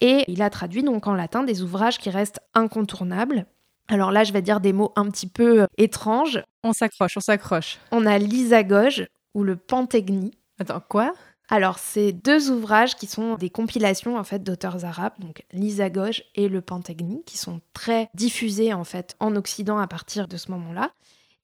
et 0.00 0.24
il 0.28 0.42
a 0.42 0.50
traduit 0.50 0.82
donc 0.82 1.06
en 1.06 1.14
latin 1.14 1.42
des 1.42 1.62
ouvrages 1.62 1.98
qui 1.98 2.10
restent 2.10 2.40
incontournables, 2.54 3.46
alors 3.88 4.12
là, 4.12 4.22
je 4.22 4.32
vais 4.32 4.42
dire 4.42 4.60
des 4.60 4.74
mots 4.74 4.92
un 4.96 5.10
petit 5.10 5.26
peu 5.26 5.62
euh, 5.62 5.66
étranges. 5.78 6.42
On 6.62 6.72
s'accroche, 6.72 7.16
on 7.16 7.20
s'accroche. 7.20 7.78
On 7.90 8.04
a 8.04 8.18
l'Isagoge 8.18 9.06
ou 9.34 9.42
le 9.42 9.56
Pantégni. 9.56 10.32
Attends, 10.60 10.82
quoi? 10.86 11.14
Alors, 11.48 11.78
c'est 11.78 12.12
deux 12.12 12.50
ouvrages 12.50 12.96
qui 12.96 13.06
sont 13.06 13.36
des 13.36 13.48
compilations 13.48 14.18
en 14.18 14.24
fait 14.24 14.42
d'auteurs 14.42 14.84
arabes, 14.84 15.14
donc 15.18 15.44
l'Isagoge 15.52 16.24
et 16.34 16.48
le 16.48 16.60
Pantégni, 16.60 17.22
qui 17.24 17.38
sont 17.38 17.62
très 17.72 18.10
diffusés 18.12 18.74
en 18.74 18.84
fait 18.84 19.16
en 19.18 19.34
Occident 19.34 19.78
à 19.78 19.86
partir 19.86 20.28
de 20.28 20.36
ce 20.36 20.50
moment-là, 20.50 20.90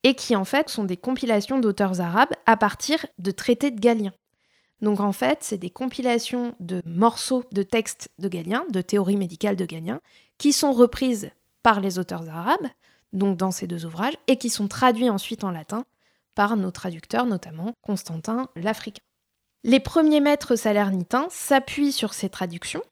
et 0.02 0.14
qui 0.14 0.36
en 0.36 0.44
fait 0.44 0.68
sont 0.68 0.84
des 0.84 0.98
compilations 0.98 1.58
d'auteurs 1.58 2.02
arabes 2.02 2.34
à 2.44 2.58
partir 2.58 3.06
de 3.18 3.30
traités 3.30 3.70
de 3.70 3.80
Galien. 3.80 4.12
Donc 4.82 5.00
en 5.00 5.12
fait, 5.12 5.38
c'est 5.40 5.56
des 5.56 5.70
compilations 5.70 6.54
de 6.60 6.82
morceaux 6.84 7.44
de 7.52 7.62
textes 7.62 8.10
de 8.18 8.28
Galien, 8.28 8.64
de 8.70 8.82
théories 8.82 9.16
médicales 9.16 9.56
de 9.56 9.64
Galien, 9.64 10.00
qui 10.36 10.52
sont 10.52 10.72
reprises 10.72 11.30
par 11.64 11.80
les 11.80 11.98
auteurs 11.98 12.28
arabes, 12.28 12.68
donc 13.12 13.36
dans 13.36 13.50
ces 13.50 13.66
deux 13.66 13.84
ouvrages, 13.84 14.16
et 14.28 14.36
qui 14.36 14.50
sont 14.50 14.68
traduits 14.68 15.10
ensuite 15.10 15.42
en 15.42 15.50
latin 15.50 15.84
par 16.36 16.56
nos 16.56 16.70
traducteurs, 16.70 17.26
notamment 17.26 17.74
Constantin 17.82 18.48
l'Africain. 18.54 19.02
Les 19.64 19.80
premiers 19.80 20.20
maîtres 20.20 20.54
salernitains 20.54 21.26
s'appuient 21.30 21.92
sur 21.92 22.14
ces 22.14 22.28
traductions, 22.28 22.82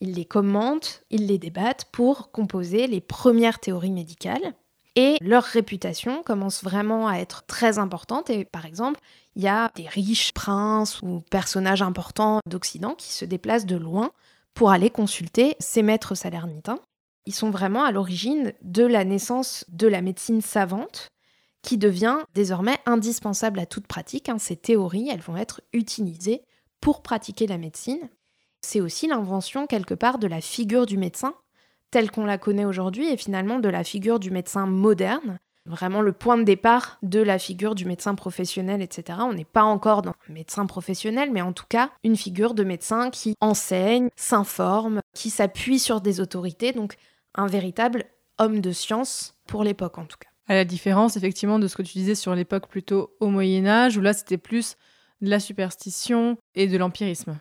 ils 0.00 0.12
les 0.12 0.24
commentent, 0.24 1.02
ils 1.10 1.26
les 1.26 1.38
débattent 1.38 1.86
pour 1.90 2.30
composer 2.30 2.86
les 2.86 3.00
premières 3.00 3.58
théories 3.58 3.90
médicales. 3.90 4.54
Et 4.94 5.16
leur 5.20 5.44
réputation 5.44 6.22
commence 6.22 6.64
vraiment 6.64 7.08
à 7.08 7.18
être 7.18 7.44
très 7.46 7.78
importante. 7.78 8.30
Et 8.30 8.44
par 8.44 8.64
exemple, 8.64 9.00
il 9.36 9.42
y 9.42 9.48
a 9.48 9.70
des 9.76 9.86
riches 9.86 10.32
princes 10.32 11.00
ou 11.02 11.20
personnages 11.30 11.82
importants 11.82 12.40
d'Occident 12.46 12.94
qui 12.94 13.12
se 13.12 13.24
déplacent 13.24 13.66
de 13.66 13.76
loin 13.76 14.10
pour 14.54 14.70
aller 14.70 14.90
consulter 14.90 15.56
ces 15.60 15.82
maîtres 15.82 16.16
salernitains. 16.16 16.80
Ils 17.28 17.34
sont 17.34 17.50
vraiment 17.50 17.84
à 17.84 17.92
l'origine 17.92 18.54
de 18.62 18.84
la 18.84 19.04
naissance 19.04 19.66
de 19.68 19.86
la 19.86 20.00
médecine 20.00 20.40
savante 20.40 21.08
qui 21.60 21.76
devient 21.76 22.20
désormais 22.34 22.78
indispensable 22.86 23.58
à 23.58 23.66
toute 23.66 23.86
pratique. 23.86 24.30
Hein. 24.30 24.38
Ces 24.38 24.56
théories, 24.56 25.10
elles 25.10 25.20
vont 25.20 25.36
être 25.36 25.60
utilisées 25.74 26.40
pour 26.80 27.02
pratiquer 27.02 27.46
la 27.46 27.58
médecine. 27.58 28.08
C'est 28.62 28.80
aussi 28.80 29.08
l'invention 29.08 29.66
quelque 29.66 29.92
part 29.92 30.18
de 30.18 30.26
la 30.26 30.40
figure 30.40 30.86
du 30.86 30.96
médecin, 30.96 31.34
telle 31.90 32.10
qu'on 32.10 32.24
la 32.24 32.38
connaît 32.38 32.64
aujourd'hui, 32.64 33.12
et 33.12 33.18
finalement 33.18 33.58
de 33.58 33.68
la 33.68 33.84
figure 33.84 34.20
du 34.20 34.30
médecin 34.30 34.64
moderne, 34.64 35.38
vraiment 35.66 36.00
le 36.00 36.14
point 36.14 36.38
de 36.38 36.44
départ 36.44 36.96
de 37.02 37.20
la 37.20 37.38
figure 37.38 37.74
du 37.74 37.84
médecin 37.84 38.14
professionnel, 38.14 38.80
etc. 38.80 39.18
On 39.20 39.34
n'est 39.34 39.44
pas 39.44 39.64
encore 39.64 40.00
dans 40.00 40.14
le 40.28 40.34
médecin 40.34 40.64
professionnel, 40.64 41.30
mais 41.30 41.42
en 41.42 41.52
tout 41.52 41.66
cas 41.68 41.90
une 42.04 42.16
figure 42.16 42.54
de 42.54 42.64
médecin 42.64 43.10
qui 43.10 43.34
enseigne, 43.42 44.08
s'informe, 44.16 45.02
qui 45.14 45.28
s'appuie 45.28 45.78
sur 45.78 46.00
des 46.00 46.20
autorités, 46.20 46.72
donc 46.72 46.96
un 47.34 47.46
véritable 47.46 48.04
homme 48.38 48.60
de 48.60 48.72
science 48.72 49.34
pour 49.46 49.64
l'époque 49.64 49.98
en 49.98 50.04
tout 50.04 50.18
cas. 50.18 50.28
À 50.46 50.54
la 50.54 50.64
différence 50.64 51.16
effectivement 51.16 51.58
de 51.58 51.68
ce 51.68 51.76
que 51.76 51.82
tu 51.82 51.98
disais 51.98 52.14
sur 52.14 52.34
l'époque 52.34 52.68
plutôt 52.68 53.14
au 53.20 53.28
Moyen 53.28 53.66
Âge, 53.66 53.96
où 53.96 54.00
là 54.00 54.12
c'était 54.12 54.38
plus 54.38 54.76
de 55.20 55.30
la 55.30 55.40
superstition 55.40 56.36
et 56.54 56.66
de 56.66 56.76
l'empirisme. 56.78 57.38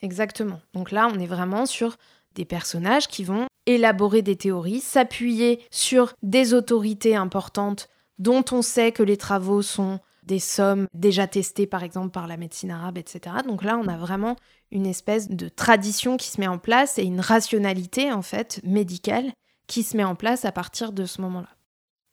Exactement. 0.00 0.60
Donc 0.74 0.90
là, 0.92 1.08
on 1.12 1.18
est 1.18 1.26
vraiment 1.26 1.66
sur 1.66 1.96
des 2.34 2.44
personnages 2.44 3.08
qui 3.08 3.24
vont 3.24 3.46
élaborer 3.66 4.22
des 4.22 4.36
théories, 4.36 4.80
s'appuyer 4.80 5.60
sur 5.70 6.12
des 6.22 6.54
autorités 6.54 7.16
importantes 7.16 7.88
dont 8.18 8.44
on 8.52 8.62
sait 8.62 8.92
que 8.92 9.02
les 9.02 9.16
travaux 9.16 9.62
sont 9.62 10.00
des 10.28 10.38
sommes 10.38 10.86
déjà 10.92 11.26
testées 11.26 11.66
par 11.66 11.82
exemple 11.82 12.10
par 12.10 12.28
la 12.28 12.36
médecine 12.36 12.70
arabe, 12.70 12.98
etc. 12.98 13.36
Donc 13.46 13.64
là, 13.64 13.80
on 13.82 13.88
a 13.88 13.96
vraiment 13.96 14.36
une 14.70 14.86
espèce 14.86 15.28
de 15.30 15.48
tradition 15.48 16.16
qui 16.16 16.28
se 16.28 16.38
met 16.40 16.46
en 16.46 16.58
place 16.58 16.98
et 16.98 17.02
une 17.02 17.20
rationalité 17.20 18.12
en 18.12 18.22
fait 18.22 18.60
médicale 18.62 19.32
qui 19.66 19.82
se 19.82 19.96
met 19.96 20.04
en 20.04 20.14
place 20.14 20.44
à 20.44 20.52
partir 20.52 20.92
de 20.92 21.06
ce 21.06 21.20
moment-là. 21.22 21.48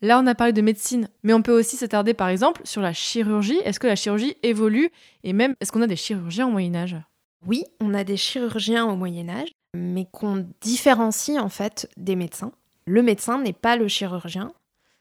Là, 0.01 0.19
on 0.19 0.27
a 0.27 0.35
parlé 0.35 0.53
de 0.53 0.61
médecine, 0.61 1.09
mais 1.23 1.33
on 1.33 1.41
peut 1.41 1.57
aussi 1.57 1.77
s'attarder 1.77 2.13
par 2.13 2.29
exemple 2.29 2.61
sur 2.63 2.81
la 2.81 2.93
chirurgie. 2.93 3.59
Est-ce 3.65 3.79
que 3.79 3.87
la 3.87 3.95
chirurgie 3.95 4.35
évolue 4.43 4.89
et 5.23 5.33
même 5.33 5.55
est-ce 5.59 5.71
qu'on 5.71 5.81
a 5.81 5.87
des 5.87 5.95
chirurgiens 5.95 6.47
au 6.47 6.51
Moyen 6.51 6.75
Âge 6.75 6.97
Oui, 7.45 7.63
on 7.81 7.93
a 7.93 8.03
des 8.03 8.17
chirurgiens 8.17 8.85
au 8.85 8.95
Moyen 8.95 9.29
Âge, 9.29 9.51
mais 9.75 10.07
qu'on 10.11 10.47
différencie 10.61 11.37
en 11.37 11.49
fait 11.49 11.89
des 11.97 12.15
médecins. 12.15 12.51
Le 12.87 13.01
médecin 13.01 13.39
n'est 13.39 13.53
pas 13.53 13.77
le 13.77 13.87
chirurgien, 13.87 14.53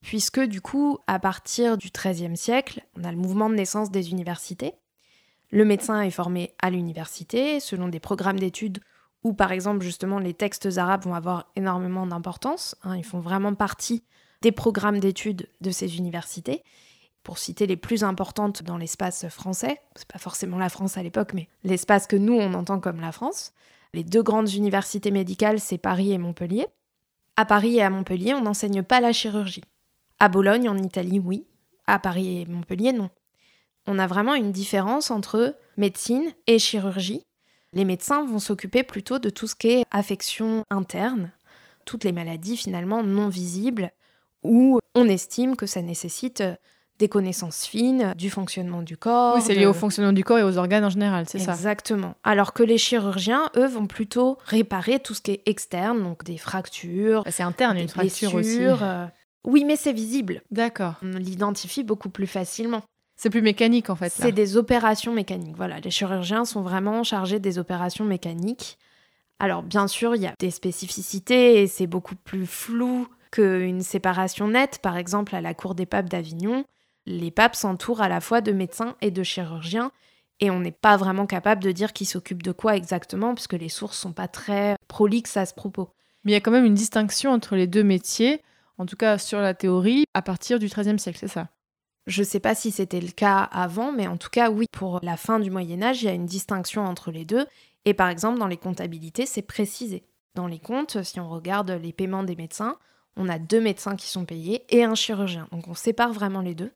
puisque 0.04 0.40
du 0.40 0.60
coup, 0.60 0.98
à 1.06 1.18
partir 1.18 1.78
du 1.78 1.88
XIIIe 1.88 2.36
siècle, 2.36 2.84
on 2.96 3.04
a 3.04 3.10
le 3.10 3.16
mouvement 3.16 3.48
de 3.48 3.54
naissance 3.54 3.90
des 3.90 4.10
universités. 4.10 4.74
Le 5.50 5.64
médecin 5.64 6.02
est 6.02 6.10
formé 6.10 6.54
à 6.60 6.68
l'université 6.68 7.58
selon 7.58 7.88
des 7.88 8.00
programmes 8.00 8.38
d'études 8.38 8.80
où, 9.22 9.32
par 9.32 9.50
exemple, 9.50 9.82
justement, 9.82 10.18
les 10.18 10.34
textes 10.34 10.76
arabes 10.76 11.04
vont 11.04 11.14
avoir 11.14 11.50
énormément 11.56 12.06
d'importance. 12.06 12.76
Hein. 12.82 12.98
ils 12.98 13.04
font 13.04 13.20
vraiment 13.20 13.54
partie 13.54 14.04
des 14.42 14.52
programmes 14.52 15.00
d'études 15.00 15.48
de 15.62 15.70
ces 15.70 15.96
universités. 15.96 16.62
Pour 17.22 17.38
citer 17.38 17.66
les 17.66 17.78
plus 17.78 18.04
importantes 18.04 18.62
dans 18.62 18.76
l'espace 18.76 19.26
français, 19.28 19.80
c'est 19.96 20.06
pas 20.06 20.18
forcément 20.18 20.58
la 20.58 20.68
France 20.68 20.98
à 20.98 21.02
l'époque, 21.02 21.32
mais 21.32 21.48
l'espace 21.62 22.06
que 22.06 22.16
nous 22.16 22.34
on 22.34 22.52
entend 22.52 22.78
comme 22.78 23.00
la 23.00 23.12
France. 23.12 23.54
Les 23.94 24.04
deux 24.04 24.22
grandes 24.22 24.52
universités 24.52 25.10
médicales, 25.10 25.60
c'est 25.60 25.78
Paris 25.78 26.12
et 26.12 26.18
Montpellier. 26.18 26.66
À 27.36 27.46
Paris 27.46 27.76
et 27.76 27.82
à 27.82 27.88
Montpellier, 27.88 28.34
on 28.34 28.42
n'enseigne 28.42 28.82
pas 28.82 29.00
la 29.00 29.12
chirurgie. 29.12 29.64
À 30.18 30.28
Bologne, 30.28 30.68
en 30.68 30.78
Italie, 30.78 31.20
oui. 31.20 31.46
À 31.86 31.98
Paris 31.98 32.42
et 32.42 32.46
Montpellier, 32.46 32.92
non. 32.92 33.10
On 33.86 33.98
a 33.98 34.06
vraiment 34.06 34.34
une 34.34 34.52
différence 34.52 35.10
entre 35.10 35.56
médecine 35.76 36.32
et 36.46 36.58
chirurgie. 36.58 37.24
Les 37.72 37.84
médecins 37.84 38.24
vont 38.24 38.38
s'occuper 38.38 38.82
plutôt 38.82 39.18
de 39.18 39.30
tout 39.30 39.46
ce 39.46 39.54
qui 39.54 39.68
est 39.68 39.84
affection 39.90 40.64
interne, 40.70 41.32
toutes 41.84 42.04
les 42.04 42.12
maladies 42.12 42.56
finalement 42.56 43.02
non 43.02 43.28
visibles, 43.28 43.90
où 44.42 44.78
on 44.94 45.08
estime 45.08 45.56
que 45.56 45.66
ça 45.66 45.82
nécessite 45.82 46.42
des 47.00 47.08
connaissances 47.08 47.66
fines 47.66 48.14
du 48.16 48.30
fonctionnement 48.30 48.80
du 48.80 48.96
corps. 48.96 49.34
Oui, 49.34 49.42
c'est 49.42 49.54
lié 49.54 49.66
au 49.66 49.72
fonctionnement 49.72 50.12
du 50.12 50.22
corps 50.22 50.38
et 50.38 50.44
aux 50.44 50.58
organes 50.58 50.84
en 50.84 50.90
général, 50.90 51.24
c'est 51.28 51.40
ça. 51.40 51.52
Exactement. 51.52 52.14
Alors 52.22 52.52
que 52.52 52.62
les 52.62 52.78
chirurgiens, 52.78 53.50
eux, 53.56 53.66
vont 53.66 53.88
plutôt 53.88 54.38
réparer 54.44 55.00
tout 55.00 55.12
ce 55.12 55.20
qui 55.20 55.32
est 55.32 55.42
externe, 55.46 56.02
donc 56.02 56.22
des 56.22 56.38
fractures. 56.38 57.24
Bah, 57.24 57.32
c'est 57.32 57.42
interne, 57.42 57.78
une 57.78 57.88
fracture 57.88 58.34
aussi. 58.36 58.60
Euh, 58.62 59.06
oui, 59.44 59.64
mais 59.64 59.76
c'est 59.76 59.92
visible. 59.92 60.42
D'accord. 60.50 60.94
On 61.02 61.18
l'identifie 61.18 61.84
beaucoup 61.84 62.08
plus 62.08 62.26
facilement. 62.26 62.82
C'est 63.16 63.30
plus 63.30 63.42
mécanique 63.42 63.90
en 63.90 63.96
fait. 63.96 64.10
C'est 64.10 64.32
des 64.32 64.56
opérations 64.56 65.12
mécaniques. 65.12 65.56
Voilà, 65.56 65.78
les 65.80 65.90
chirurgiens 65.90 66.44
sont 66.44 66.62
vraiment 66.62 67.04
chargés 67.04 67.38
des 67.38 67.58
opérations 67.58 68.04
mécaniques. 68.04 68.78
Alors 69.38 69.62
bien 69.62 69.86
sûr, 69.86 70.16
il 70.16 70.22
y 70.22 70.26
a 70.26 70.34
des 70.38 70.50
spécificités 70.50 71.62
et 71.62 71.66
c'est 71.66 71.86
beaucoup 71.86 72.16
plus 72.16 72.46
flou 72.46 73.06
qu'une 73.30 73.82
séparation 73.82 74.48
nette. 74.48 74.78
Par 74.78 74.96
exemple, 74.96 75.34
à 75.34 75.40
la 75.40 75.54
cour 75.54 75.74
des 75.74 75.86
papes 75.86 76.08
d'Avignon, 76.08 76.64
les 77.06 77.30
papes 77.30 77.56
s'entourent 77.56 78.00
à 78.00 78.08
la 78.08 78.20
fois 78.20 78.40
de 78.40 78.52
médecins 78.52 78.96
et 79.00 79.10
de 79.10 79.22
chirurgiens, 79.22 79.90
et 80.40 80.50
on 80.50 80.60
n'est 80.60 80.72
pas 80.72 80.96
vraiment 80.96 81.26
capable 81.26 81.62
de 81.62 81.72
dire 81.72 81.92
qui 81.92 82.06
s'occupe 82.06 82.42
de 82.42 82.52
quoi 82.52 82.76
exactement, 82.76 83.34
puisque 83.34 83.54
les 83.54 83.68
sources 83.68 83.98
sont 83.98 84.12
pas 84.12 84.28
très 84.28 84.76
prolixes 84.88 85.36
à 85.36 85.46
ce 85.46 85.54
propos. 85.54 85.90
Mais 86.24 86.32
il 86.32 86.34
y 86.34 86.36
a 86.36 86.40
quand 86.40 86.50
même 86.50 86.64
une 86.64 86.74
distinction 86.74 87.30
entre 87.30 87.56
les 87.56 87.66
deux 87.66 87.84
métiers, 87.84 88.42
en 88.78 88.86
tout 88.86 88.96
cas 88.96 89.18
sur 89.18 89.40
la 89.40 89.54
théorie, 89.54 90.04
à 90.14 90.22
partir 90.22 90.58
du 90.58 90.66
XIIIe 90.66 90.98
siècle, 90.98 91.18
c'est 91.20 91.28
ça? 91.28 91.48
Je 92.06 92.20
ne 92.20 92.26
sais 92.26 92.40
pas 92.40 92.54
si 92.54 92.70
c'était 92.70 93.00
le 93.00 93.12
cas 93.12 93.38
avant, 93.38 93.90
mais 93.90 94.06
en 94.06 94.16
tout 94.16 94.28
cas, 94.28 94.50
oui, 94.50 94.66
pour 94.70 95.00
la 95.02 95.16
fin 95.16 95.40
du 95.40 95.50
Moyen 95.50 95.82
Âge, 95.82 96.02
il 96.02 96.06
y 96.06 96.08
a 96.08 96.12
une 96.12 96.26
distinction 96.26 96.84
entre 96.84 97.10
les 97.10 97.24
deux. 97.24 97.46
Et 97.86 97.94
par 97.94 98.08
exemple, 98.08 98.38
dans 98.38 98.46
les 98.46 98.58
comptabilités, 98.58 99.24
c'est 99.24 99.42
précisé. 99.42 100.04
Dans 100.34 100.46
les 100.46 100.58
comptes, 100.58 101.02
si 101.02 101.20
on 101.20 101.28
regarde 101.28 101.70
les 101.70 101.92
paiements 101.92 102.24
des 102.24 102.36
médecins, 102.36 102.76
on 103.16 103.28
a 103.28 103.38
deux 103.38 103.60
médecins 103.60 103.96
qui 103.96 104.08
sont 104.08 104.24
payés 104.24 104.64
et 104.68 104.84
un 104.84 104.94
chirurgien. 104.94 105.48
Donc 105.52 105.68
on 105.68 105.74
sépare 105.74 106.12
vraiment 106.12 106.40
les 106.40 106.54
deux. 106.54 106.72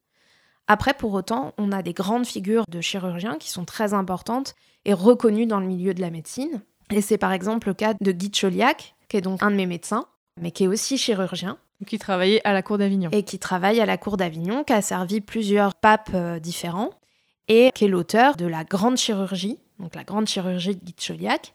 Après, 0.67 0.95
pour 0.95 1.13
autant, 1.15 1.55
on 1.59 1.73
a 1.73 1.83
des 1.83 1.95
grandes 1.95 2.27
figures 2.27 2.65
de 2.69 2.81
chirurgiens 2.81 3.37
qui 3.39 3.51
sont 3.51 3.65
très 3.65 3.95
importantes 3.95 4.55
et 4.85 4.93
reconnues 4.93 5.47
dans 5.47 5.61
le 5.61 5.67
milieu 5.67 5.95
de 5.95 6.01
la 6.01 6.11
médecine. 6.11 6.63
Et 6.91 7.01
c'est 7.01 7.19
par 7.19 7.33
exemple 7.33 7.69
le 7.69 7.75
cas 7.75 7.95
de 8.01 8.13
Guy 8.13 8.31
Choliac, 8.31 8.95
qui 9.09 9.17
est 9.17 9.23
donc 9.23 9.43
un 9.43 9.51
de 9.51 9.57
mes 9.57 9.67
médecins, 9.67 10.07
mais 10.41 10.53
qui 10.53 10.65
est 10.65 10.69
aussi 10.69 10.97
chirurgien. 10.97 11.59
Qui 11.87 11.99
travaillait 11.99 12.41
à 12.45 12.53
la 12.53 12.63
cour 12.63 12.79
d'Avignon. 12.79 13.11
Et 13.13 13.23
qui 13.23 13.39
travaille 13.39 13.81
à 13.81 13.87
la 13.87 13.97
cour 13.97 14.17
d'Avignon, 14.17 14.65
qui 14.65 14.73
a 14.73 14.83
servi 14.83 15.21
plusieurs 15.21 15.75
papes 15.75 16.11
euh, 16.15 16.41
différents, 16.41 16.91
et 17.47 17.71
qui 17.75 17.85
est 17.85 17.89
l'auteur 17.89 18.37
de 18.37 18.47
la 18.47 18.65
grande 18.65 18.97
chirurgie, 18.97 19.59
donc 19.79 19.95
la 19.95 20.05
grande 20.05 20.27
chirurgie 20.27 20.75
de 20.75 20.85
Guy 20.85 20.95
Choliac. 20.95 21.55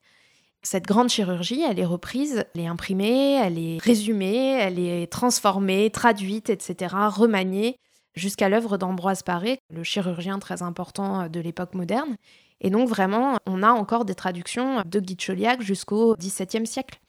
Cette 0.61 0.85
grande 0.85 1.09
chirurgie, 1.09 1.61
elle 1.61 1.77
est 1.77 1.85
reprise, 1.85 2.45
elle 2.55 2.61
est 2.61 2.67
imprimée, 2.67 3.33
elle 3.33 3.59
est 3.59 3.77
résumée, 3.83 4.57
elle 4.59 4.79
est 4.79 5.11
transformée, 5.11 5.89
traduite, 5.89 6.49
etc., 6.49 6.95
remaniée 7.09 7.75
jusqu'à 8.15 8.47
l'œuvre 8.47 8.77
d'Ambroise 8.77 9.23
Paré, 9.23 9.59
le 9.69 9.83
chirurgien 9.83 10.39
très 10.39 10.61
important 10.61 11.27
de 11.27 11.39
l'époque 11.41 11.73
moderne. 11.73 12.15
Et 12.61 12.69
donc 12.69 12.87
vraiment, 12.87 13.37
on 13.45 13.61
a 13.61 13.71
encore 13.71 14.05
des 14.05 14.15
traductions 14.15 14.83
de 14.85 14.99
Guy 15.01 15.15
de 15.15 15.21
Chauliac 15.21 15.61
jusqu'au 15.61 16.15
XVIIe 16.15 16.65
siècle. 16.65 16.99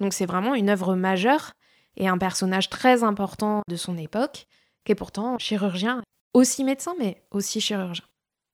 Donc 0.00 0.12
c'est 0.12 0.26
vraiment 0.26 0.54
une 0.54 0.68
œuvre 0.68 0.94
majeure 0.94 1.52
et 1.96 2.08
un 2.08 2.18
personnage 2.18 2.68
très 2.70 3.02
important 3.02 3.62
de 3.68 3.76
son 3.76 3.96
époque, 3.96 4.46
qui 4.84 4.92
est 4.92 4.94
pourtant 4.94 5.38
chirurgien, 5.38 6.02
aussi 6.34 6.64
médecin, 6.64 6.94
mais 6.98 7.22
aussi 7.30 7.60
chirurgien. 7.60 8.04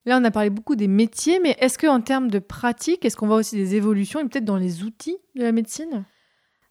Là, 0.06 0.18
on 0.20 0.24
a 0.24 0.30
parlé 0.30 0.50
beaucoup 0.50 0.76
des 0.76 0.88
métiers, 0.88 1.40
mais 1.40 1.56
est-ce 1.60 1.78
qu'en 1.78 2.00
termes 2.00 2.30
de 2.30 2.38
pratique, 2.38 3.04
est-ce 3.04 3.16
qu'on 3.16 3.26
voit 3.26 3.36
aussi 3.36 3.56
des 3.56 3.74
évolutions 3.74 4.20
et 4.20 4.24
peut-être 4.24 4.44
dans 4.44 4.58
les 4.58 4.82
outils 4.82 5.16
de 5.34 5.42
la 5.42 5.52
médecine? 5.52 6.04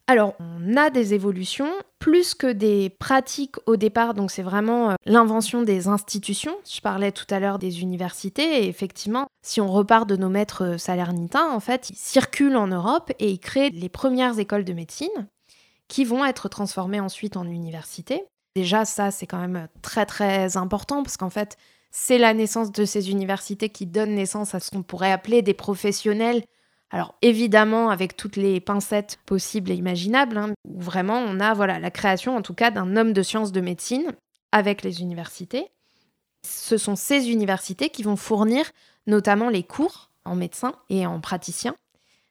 Alors, 0.06 0.34
on 0.38 0.76
a 0.76 0.90
des 0.90 1.14
évolutions, 1.14 1.70
plus 1.98 2.34
que 2.34 2.52
des 2.52 2.90
pratiques 2.90 3.56
au 3.66 3.76
départ, 3.76 4.12
donc 4.12 4.30
c'est 4.30 4.42
vraiment 4.42 4.90
euh, 4.90 4.94
l'invention 5.06 5.62
des 5.62 5.88
institutions. 5.88 6.54
Je 6.70 6.80
parlais 6.82 7.10
tout 7.10 7.24
à 7.30 7.40
l'heure 7.40 7.58
des 7.58 7.80
universités, 7.80 8.64
et 8.64 8.68
effectivement, 8.68 9.26
si 9.42 9.62
on 9.62 9.72
repart 9.72 10.06
de 10.06 10.16
nos 10.16 10.28
maîtres 10.28 10.74
euh, 10.74 10.78
salernitains, 10.78 11.50
en 11.50 11.60
fait, 11.60 11.88
ils 11.88 11.96
circulent 11.96 12.56
en 12.56 12.66
Europe 12.66 13.12
et 13.18 13.30
ils 13.30 13.40
créent 13.40 13.70
les 13.70 13.88
premières 13.88 14.38
écoles 14.38 14.64
de 14.64 14.74
médecine 14.74 15.26
qui 15.88 16.04
vont 16.04 16.24
être 16.24 16.48
transformées 16.48 17.00
ensuite 17.00 17.36
en 17.36 17.44
universités. 17.44 18.24
Déjà, 18.56 18.84
ça, 18.84 19.10
c'est 19.10 19.26
quand 19.26 19.40
même 19.40 19.68
très 19.82 20.06
très 20.06 20.56
important 20.56 21.02
parce 21.02 21.16
qu'en 21.16 21.30
fait, 21.30 21.56
c'est 21.90 22.18
la 22.18 22.34
naissance 22.34 22.72
de 22.72 22.84
ces 22.84 23.10
universités 23.10 23.68
qui 23.68 23.86
donne 23.86 24.16
naissance 24.16 24.54
à 24.54 24.60
ce 24.60 24.70
qu'on 24.70 24.82
pourrait 24.82 25.12
appeler 25.12 25.42
des 25.42 25.54
professionnels 25.54 26.42
Alors 26.90 27.14
évidemment 27.22 27.90
avec 27.90 28.16
toutes 28.16 28.36
les 28.36 28.60
pincettes 28.60 29.18
possibles 29.26 29.70
et 29.70 29.74
imaginables, 29.74 30.36
hein, 30.36 30.54
où 30.68 30.80
vraiment 30.80 31.18
on 31.18 31.38
a 31.38 31.54
voilà 31.54 31.78
la 31.78 31.90
création 31.90 32.36
en 32.36 32.42
tout 32.42 32.54
cas 32.54 32.70
d'un 32.70 32.96
homme 32.96 33.12
de 33.12 33.22
sciences 33.22 33.52
de 33.52 33.60
médecine 33.60 34.12
avec 34.50 34.82
les 34.82 35.02
universités. 35.02 35.68
Ce 36.44 36.76
sont 36.76 36.96
ces 36.96 37.30
universités 37.30 37.90
qui 37.90 38.02
vont 38.02 38.16
fournir 38.16 38.70
notamment 39.06 39.48
les 39.48 39.62
cours 39.62 40.10
en 40.24 40.34
médecin 40.34 40.74
et 40.90 41.06
en 41.06 41.20
praticien. 41.20 41.74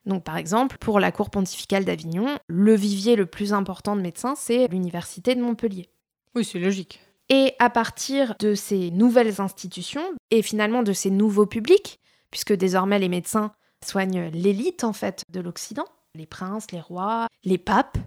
Donc 0.06 0.24
par 0.24 0.36
exemple, 0.36 0.76
pour 0.78 1.00
la 1.00 1.12
cour 1.12 1.30
pontificale 1.30 1.84
d'Avignon, 1.84 2.38
le 2.46 2.74
vivier 2.74 3.16
le 3.16 3.26
plus 3.26 3.52
important 3.52 3.96
de 3.96 4.02
médecins, 4.02 4.34
c'est 4.36 4.68
l'université 4.68 5.34
de 5.34 5.40
Montpellier. 5.40 5.88
Oui, 6.34 6.44
c'est 6.44 6.58
logique. 6.58 7.00
Et 7.30 7.54
à 7.58 7.70
partir 7.70 8.34
de 8.38 8.54
ces 8.54 8.90
nouvelles 8.90 9.40
institutions 9.40 10.04
et 10.30 10.42
finalement 10.42 10.82
de 10.82 10.92
ces 10.92 11.10
nouveaux 11.10 11.46
publics, 11.46 12.00
puisque 12.30 12.52
désormais 12.52 12.98
les 12.98 13.08
médecins 13.08 13.52
soignent 13.82 14.30
l'élite 14.32 14.84
en 14.84 14.92
fait 14.92 15.24
de 15.30 15.40
l'Occident, 15.40 15.86
les 16.14 16.26
princes, 16.26 16.70
les 16.70 16.80
rois, 16.80 17.28
les 17.44 17.58
papes, 17.58 17.98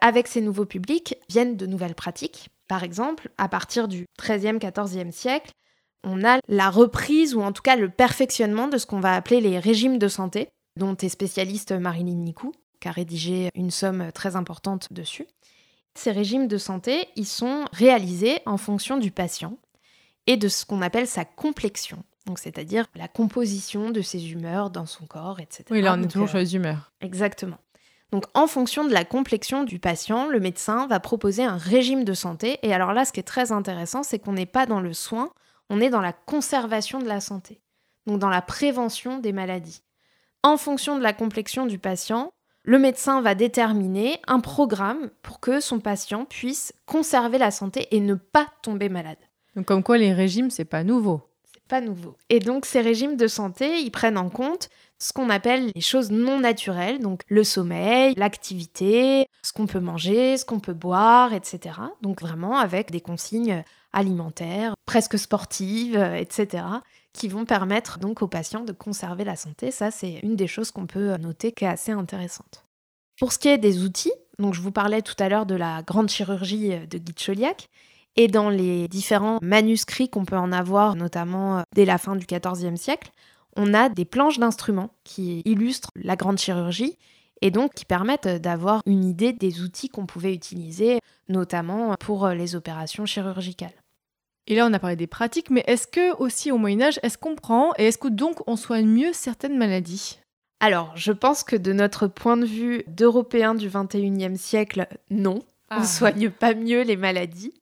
avec 0.00 0.26
ces 0.26 0.40
nouveaux 0.40 0.66
publics 0.66 1.16
viennent 1.28 1.56
de 1.56 1.66
nouvelles 1.66 1.94
pratiques. 1.94 2.50
Par 2.68 2.82
exemple, 2.82 3.30
à 3.38 3.48
partir 3.48 3.88
du 3.88 4.06
XIIIe, 4.20 4.58
XIVe 4.58 5.12
siècle, 5.12 5.52
on 6.04 6.24
a 6.24 6.38
la 6.48 6.70
reprise 6.70 7.34
ou 7.34 7.40
en 7.40 7.52
tout 7.52 7.62
cas 7.62 7.76
le 7.76 7.88
perfectionnement 7.88 8.68
de 8.68 8.78
ce 8.78 8.86
qu'on 8.86 9.00
va 9.00 9.14
appeler 9.14 9.40
les 9.40 9.58
régimes 9.58 9.98
de 9.98 10.08
santé, 10.08 10.48
dont 10.76 10.96
est 10.96 11.08
spécialiste 11.08 11.72
Marilyn 11.72 12.14
Nicou, 12.16 12.52
qui 12.80 12.88
a 12.88 12.92
rédigé 12.92 13.50
une 13.54 13.70
somme 13.70 14.10
très 14.12 14.36
importante 14.36 14.92
dessus. 14.92 15.26
Ces 15.94 16.12
régimes 16.12 16.46
de 16.46 16.58
santé, 16.58 17.08
ils 17.16 17.26
sont 17.26 17.64
réalisés 17.72 18.40
en 18.44 18.58
fonction 18.58 18.98
du 18.98 19.10
patient 19.10 19.58
et 20.26 20.36
de 20.36 20.48
ce 20.48 20.66
qu'on 20.66 20.82
appelle 20.82 21.06
sa 21.06 21.24
complexion. 21.24 22.02
Donc, 22.26 22.38
c'est-à-dire 22.38 22.86
la 22.94 23.08
composition 23.08 23.90
de 23.90 24.02
ses 24.02 24.32
humeurs 24.32 24.70
dans 24.70 24.86
son 24.86 25.06
corps, 25.06 25.40
etc. 25.40 25.64
Oui, 25.70 25.80
là, 25.80 25.94
on 25.96 26.02
est 26.02 26.08
toujours 26.08 26.26
euh, 26.26 26.30
sur 26.30 26.38
les 26.38 26.56
humeurs. 26.56 26.92
Exactement. 27.00 27.58
Donc, 28.10 28.24
en 28.34 28.46
fonction 28.46 28.84
de 28.84 28.92
la 28.92 29.04
complexion 29.04 29.64
du 29.64 29.78
patient, 29.78 30.28
le 30.28 30.40
médecin 30.40 30.86
va 30.88 31.00
proposer 31.00 31.44
un 31.44 31.56
régime 31.56 32.04
de 32.04 32.14
santé. 32.14 32.58
Et 32.62 32.74
alors 32.74 32.92
là, 32.92 33.04
ce 33.04 33.12
qui 33.12 33.20
est 33.20 33.24
très 33.24 33.52
intéressant, 33.52 34.02
c'est 34.02 34.18
qu'on 34.18 34.32
n'est 34.32 34.46
pas 34.46 34.66
dans 34.66 34.80
le 34.80 34.92
soin, 34.92 35.30
on 35.70 35.80
est 35.80 35.90
dans 35.90 36.00
la 36.00 36.12
conservation 36.12 36.98
de 36.98 37.06
la 37.06 37.20
santé. 37.20 37.60
Donc, 38.06 38.18
dans 38.18 38.28
la 38.28 38.42
prévention 38.42 39.18
des 39.18 39.32
maladies. 39.32 39.82
En 40.46 40.58
fonction 40.58 40.96
de 40.96 41.02
la 41.02 41.12
complexion 41.12 41.66
du 41.66 41.80
patient, 41.80 42.30
le 42.62 42.78
médecin 42.78 43.20
va 43.20 43.34
déterminer 43.34 44.20
un 44.28 44.38
programme 44.38 45.10
pour 45.20 45.40
que 45.40 45.58
son 45.58 45.80
patient 45.80 46.24
puisse 46.24 46.72
conserver 46.86 47.36
la 47.36 47.50
santé 47.50 47.88
et 47.90 47.98
ne 47.98 48.14
pas 48.14 48.46
tomber 48.62 48.88
malade. 48.88 49.18
Donc, 49.56 49.66
comme 49.66 49.82
quoi, 49.82 49.98
les 49.98 50.12
régimes, 50.12 50.50
c'est 50.50 50.64
pas 50.64 50.84
nouveau. 50.84 51.20
C'est 51.52 51.66
pas 51.66 51.80
nouveau. 51.80 52.16
Et 52.28 52.38
donc 52.38 52.64
ces 52.64 52.80
régimes 52.80 53.16
de 53.16 53.26
santé, 53.26 53.80
ils 53.80 53.90
prennent 53.90 54.16
en 54.16 54.28
compte 54.28 54.68
ce 55.00 55.12
qu'on 55.12 55.30
appelle 55.30 55.72
les 55.74 55.80
choses 55.80 56.12
non 56.12 56.38
naturelles, 56.38 57.00
donc 57.00 57.22
le 57.26 57.42
sommeil, 57.42 58.14
l'activité, 58.16 59.26
ce 59.42 59.52
qu'on 59.52 59.66
peut 59.66 59.80
manger, 59.80 60.36
ce 60.36 60.44
qu'on 60.44 60.60
peut 60.60 60.74
boire, 60.74 61.34
etc. 61.34 61.74
Donc 62.02 62.20
vraiment 62.20 62.56
avec 62.56 62.92
des 62.92 63.00
consignes 63.00 63.64
alimentaires, 63.96 64.74
presque 64.84 65.18
sportives, 65.18 65.96
euh, 65.96 66.14
etc., 66.14 66.64
qui 67.12 67.28
vont 67.28 67.46
permettre 67.46 67.98
donc 67.98 68.20
aux 68.20 68.28
patients 68.28 68.62
de 68.62 68.72
conserver 68.72 69.24
la 69.24 69.36
santé. 69.36 69.70
Ça, 69.70 69.90
c'est 69.90 70.20
une 70.22 70.36
des 70.36 70.46
choses 70.46 70.70
qu'on 70.70 70.86
peut 70.86 71.16
noter 71.16 71.50
qui 71.50 71.64
est 71.64 71.68
assez 71.68 71.92
intéressante. 71.92 72.66
Pour 73.18 73.32
ce 73.32 73.38
qui 73.38 73.48
est 73.48 73.58
des 73.58 73.82
outils, 73.82 74.12
donc 74.38 74.52
je 74.52 74.60
vous 74.60 74.70
parlais 74.70 75.00
tout 75.00 75.14
à 75.18 75.30
l'heure 75.30 75.46
de 75.46 75.54
la 75.54 75.82
grande 75.82 76.10
chirurgie 76.10 76.74
euh, 76.74 76.86
de 76.86 76.98
Guy 76.98 77.12
de 77.12 77.18
Chauliac, 77.18 77.68
et 78.18 78.28
dans 78.28 78.48
les 78.48 78.88
différents 78.88 79.38
manuscrits 79.42 80.08
qu'on 80.08 80.24
peut 80.24 80.36
en 80.36 80.52
avoir, 80.52 80.94
notamment 80.94 81.58
euh, 81.58 81.62
dès 81.74 81.86
la 81.86 81.98
fin 81.98 82.16
du 82.16 82.26
XIVe 82.26 82.76
siècle, 82.76 83.10
on 83.56 83.72
a 83.72 83.88
des 83.88 84.04
planches 84.04 84.38
d'instruments 84.38 84.90
qui 85.04 85.40
illustrent 85.46 85.90
la 85.96 86.16
grande 86.16 86.38
chirurgie 86.38 86.98
et 87.40 87.50
donc 87.50 87.72
qui 87.72 87.86
permettent 87.86 88.28
d'avoir 88.28 88.82
une 88.84 89.04
idée 89.04 89.32
des 89.32 89.62
outils 89.62 89.88
qu'on 89.88 90.04
pouvait 90.04 90.34
utiliser, 90.34 91.00
notamment 91.30 91.94
pour 91.98 92.28
les 92.28 92.54
opérations 92.54 93.06
chirurgicales. 93.06 93.72
Et 94.48 94.54
là, 94.54 94.66
on 94.66 94.72
a 94.72 94.78
parlé 94.78 94.96
des 94.96 95.06
pratiques, 95.08 95.50
mais 95.50 95.64
est-ce 95.66 95.86
que 95.86 96.14
aussi 96.16 96.52
au 96.52 96.58
Moyen 96.58 96.82
Âge, 96.82 97.00
est-ce 97.02 97.18
qu'on 97.18 97.34
prend 97.34 97.72
et 97.78 97.86
est-ce 97.86 97.98
que 97.98 98.08
donc 98.08 98.46
on 98.48 98.56
soigne 98.56 98.86
mieux 98.86 99.12
certaines 99.12 99.58
maladies? 99.58 100.20
Alors, 100.60 100.92
je 100.96 101.12
pense 101.12 101.42
que 101.42 101.56
de 101.56 101.72
notre 101.72 102.06
point 102.06 102.36
de 102.36 102.46
vue 102.46 102.84
d'Européens 102.86 103.54
du 103.54 103.68
XXIe 103.68 104.38
siècle, 104.38 104.86
non, 105.10 105.40
on 105.70 105.80
Ah. 105.80 105.84
soigne 105.84 106.30
pas 106.30 106.54
mieux 106.54 106.82
les 106.82 106.96
maladies. 106.96 107.52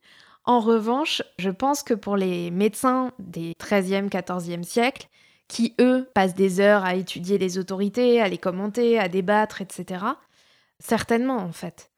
En 0.45 0.61
revanche, 0.61 1.23
je 1.39 1.49
pense 1.51 1.83
que 1.83 1.95
pour 1.95 2.17
les 2.19 2.51
médecins 2.51 3.13
des 3.19 3.55
XIIIe, 3.59 4.09
XIVe 4.11 4.63
siècles, 4.63 5.09
qui 5.49 5.75
eux 5.81 6.07
passent 6.15 6.35
des 6.35 6.61
heures 6.61 6.85
à 6.85 6.95
étudier 6.95 7.39
les 7.39 7.59
autorités, 7.59 8.21
à 8.21 8.29
les 8.29 8.39
commenter, 8.39 8.99
à 8.99 9.09
débattre, 9.09 9.63
etc., 9.63 10.05
certainement 10.79 11.39
en 11.39 11.53
fait. 11.53 11.91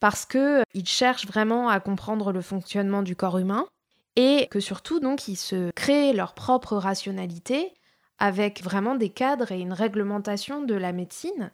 Parce 0.00 0.24
que 0.24 0.62
ils 0.72 0.88
cherchent 0.88 1.26
vraiment 1.26 1.68
à 1.68 1.78
comprendre 1.80 2.32
le 2.32 2.40
fonctionnement 2.40 3.02
du 3.02 3.16
corps 3.16 3.38
humain 3.38 3.66
et 4.16 4.48
que 4.50 4.60
surtout, 4.60 5.00
donc, 5.00 5.28
ils 5.28 5.36
se 5.36 5.70
créent 5.72 6.12
leur 6.12 6.34
propre 6.34 6.76
rationalité 6.76 7.72
avec 8.18 8.62
vraiment 8.62 8.94
des 8.94 9.08
cadres 9.08 9.52
et 9.52 9.60
une 9.60 9.72
réglementation 9.72 10.62
de 10.62 10.74
la 10.74 10.92
médecine 10.92 11.50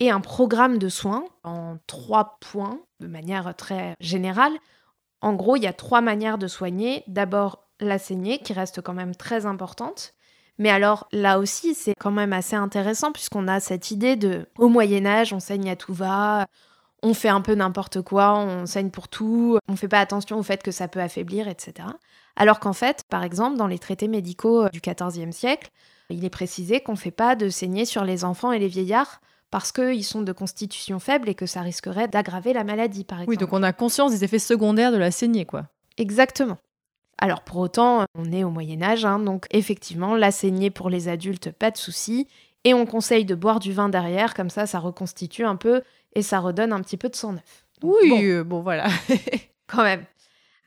et 0.00 0.10
un 0.10 0.20
programme 0.20 0.78
de 0.78 0.88
soins 0.88 1.24
en 1.44 1.76
trois 1.86 2.38
points 2.40 2.80
de 3.00 3.06
manière 3.06 3.54
très 3.54 3.94
générale. 4.00 4.52
En 5.20 5.34
gros, 5.34 5.56
il 5.56 5.62
y 5.62 5.66
a 5.66 5.72
trois 5.72 6.00
manières 6.00 6.38
de 6.38 6.48
soigner. 6.48 7.04
D'abord, 7.06 7.68
la 7.78 7.98
saignée, 7.98 8.38
qui 8.38 8.52
reste 8.52 8.80
quand 8.80 8.94
même 8.94 9.14
très 9.14 9.46
importante. 9.46 10.14
Mais 10.58 10.70
alors, 10.70 11.06
là 11.12 11.38
aussi, 11.38 11.74
c'est 11.74 11.94
quand 11.94 12.10
même 12.10 12.32
assez 12.32 12.56
intéressant, 12.56 13.12
puisqu'on 13.12 13.48
a 13.48 13.60
cette 13.60 13.90
idée 13.90 14.16
de, 14.16 14.46
au 14.58 14.68
Moyen-Âge, 14.68 15.32
on 15.32 15.40
saigne 15.40 15.70
à 15.70 15.76
tout 15.76 15.94
va, 15.94 16.46
on 17.02 17.14
fait 17.14 17.28
un 17.28 17.40
peu 17.40 17.54
n'importe 17.54 18.02
quoi, 18.02 18.38
on 18.38 18.66
saigne 18.66 18.90
pour 18.90 19.08
tout, 19.08 19.58
on 19.68 19.76
fait 19.76 19.88
pas 19.88 20.00
attention 20.00 20.38
au 20.38 20.42
fait 20.42 20.62
que 20.62 20.70
ça 20.70 20.88
peut 20.88 21.00
affaiblir, 21.00 21.48
etc. 21.48 21.88
Alors 22.36 22.60
qu'en 22.60 22.72
fait, 22.72 23.02
par 23.08 23.22
exemple, 23.24 23.56
dans 23.56 23.66
les 23.66 23.78
traités 23.78 24.08
médicaux 24.08 24.68
du 24.68 24.80
XIVe 24.80 25.32
siècle, 25.32 25.70
il 26.10 26.24
est 26.24 26.30
précisé 26.30 26.80
qu'on 26.80 26.92
ne 26.92 26.98
fait 26.98 27.10
pas 27.10 27.36
de 27.36 27.48
saignée 27.48 27.84
sur 27.84 28.04
les 28.04 28.24
enfants 28.24 28.52
et 28.52 28.58
les 28.58 28.68
vieillards 28.68 29.20
parce 29.50 29.72
qu'ils 29.72 30.04
sont 30.04 30.22
de 30.22 30.32
constitution 30.32 30.98
faible 30.98 31.28
et 31.28 31.34
que 31.34 31.46
ça 31.46 31.60
risquerait 31.60 32.08
d'aggraver 32.08 32.52
la 32.52 32.64
maladie, 32.64 33.04
par 33.04 33.18
exemple. 33.18 33.30
Oui, 33.30 33.36
donc 33.36 33.52
on 33.52 33.62
a 33.62 33.72
conscience 33.72 34.12
des 34.12 34.24
effets 34.24 34.38
secondaires 34.38 34.92
de 34.92 34.96
la 34.96 35.10
saignée, 35.10 35.44
quoi. 35.44 35.66
Exactement. 35.98 36.58
Alors 37.18 37.42
pour 37.42 37.58
autant, 37.58 38.04
on 38.14 38.32
est 38.32 38.44
au 38.44 38.50
Moyen 38.50 38.80
Âge, 38.82 39.04
hein, 39.04 39.18
donc 39.18 39.46
effectivement, 39.50 40.14
la 40.14 40.30
saignée 40.30 40.70
pour 40.70 40.88
les 40.88 41.08
adultes, 41.08 41.50
pas 41.50 41.70
de 41.70 41.76
souci. 41.76 42.28
Et 42.64 42.74
on 42.74 42.86
conseille 42.86 43.24
de 43.24 43.34
boire 43.34 43.58
du 43.58 43.72
vin 43.72 43.88
derrière, 43.88 44.34
comme 44.34 44.50
ça, 44.50 44.66
ça 44.66 44.78
reconstitue 44.78 45.44
un 45.44 45.56
peu 45.56 45.82
et 46.14 46.22
ça 46.22 46.40
redonne 46.40 46.72
un 46.72 46.80
petit 46.80 46.96
peu 46.96 47.08
de 47.08 47.16
sang 47.16 47.32
neuf. 47.32 47.66
Donc, 47.80 47.94
Oui, 48.00 48.10
bon, 48.10 48.22
euh, 48.22 48.44
bon, 48.44 48.60
voilà. 48.60 48.88
quand 49.66 49.82
même. 49.82 50.04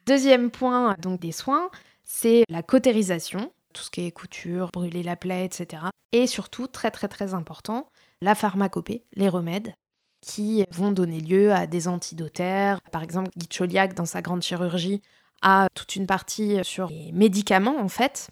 Deuxième 0.05 0.51
point 0.51 0.95
donc 0.99 1.19
des 1.19 1.31
soins, 1.31 1.69
c'est 2.03 2.43
la 2.49 2.63
cautérisation, 2.63 3.51
tout 3.73 3.83
ce 3.83 3.91
qui 3.91 4.05
est 4.05 4.11
couture, 4.11 4.69
brûler 4.73 5.03
la 5.03 5.15
plaie, 5.15 5.45
etc. 5.45 5.83
Et 6.11 6.27
surtout, 6.27 6.67
très 6.67 6.91
très 6.91 7.07
très 7.07 7.33
important, 7.33 7.87
la 8.21 8.35
pharmacopée, 8.35 9.05
les 9.15 9.29
remèdes, 9.29 9.73
qui 10.21 10.65
vont 10.71 10.91
donner 10.91 11.19
lieu 11.19 11.51
à 11.51 11.67
des 11.67 11.87
antidotaires. 11.87 12.81
Par 12.91 13.03
exemple, 13.03 13.29
Guy 13.35 13.47
Chauliac, 13.51 13.93
dans 13.93 14.05
sa 14.05 14.21
grande 14.21 14.41
chirurgie, 14.41 15.01
a 15.41 15.67
toute 15.73 15.95
une 15.95 16.07
partie 16.07 16.59
sur 16.63 16.87
les 16.87 17.11
médicaments, 17.11 17.79
en 17.79 17.89
fait. 17.89 18.29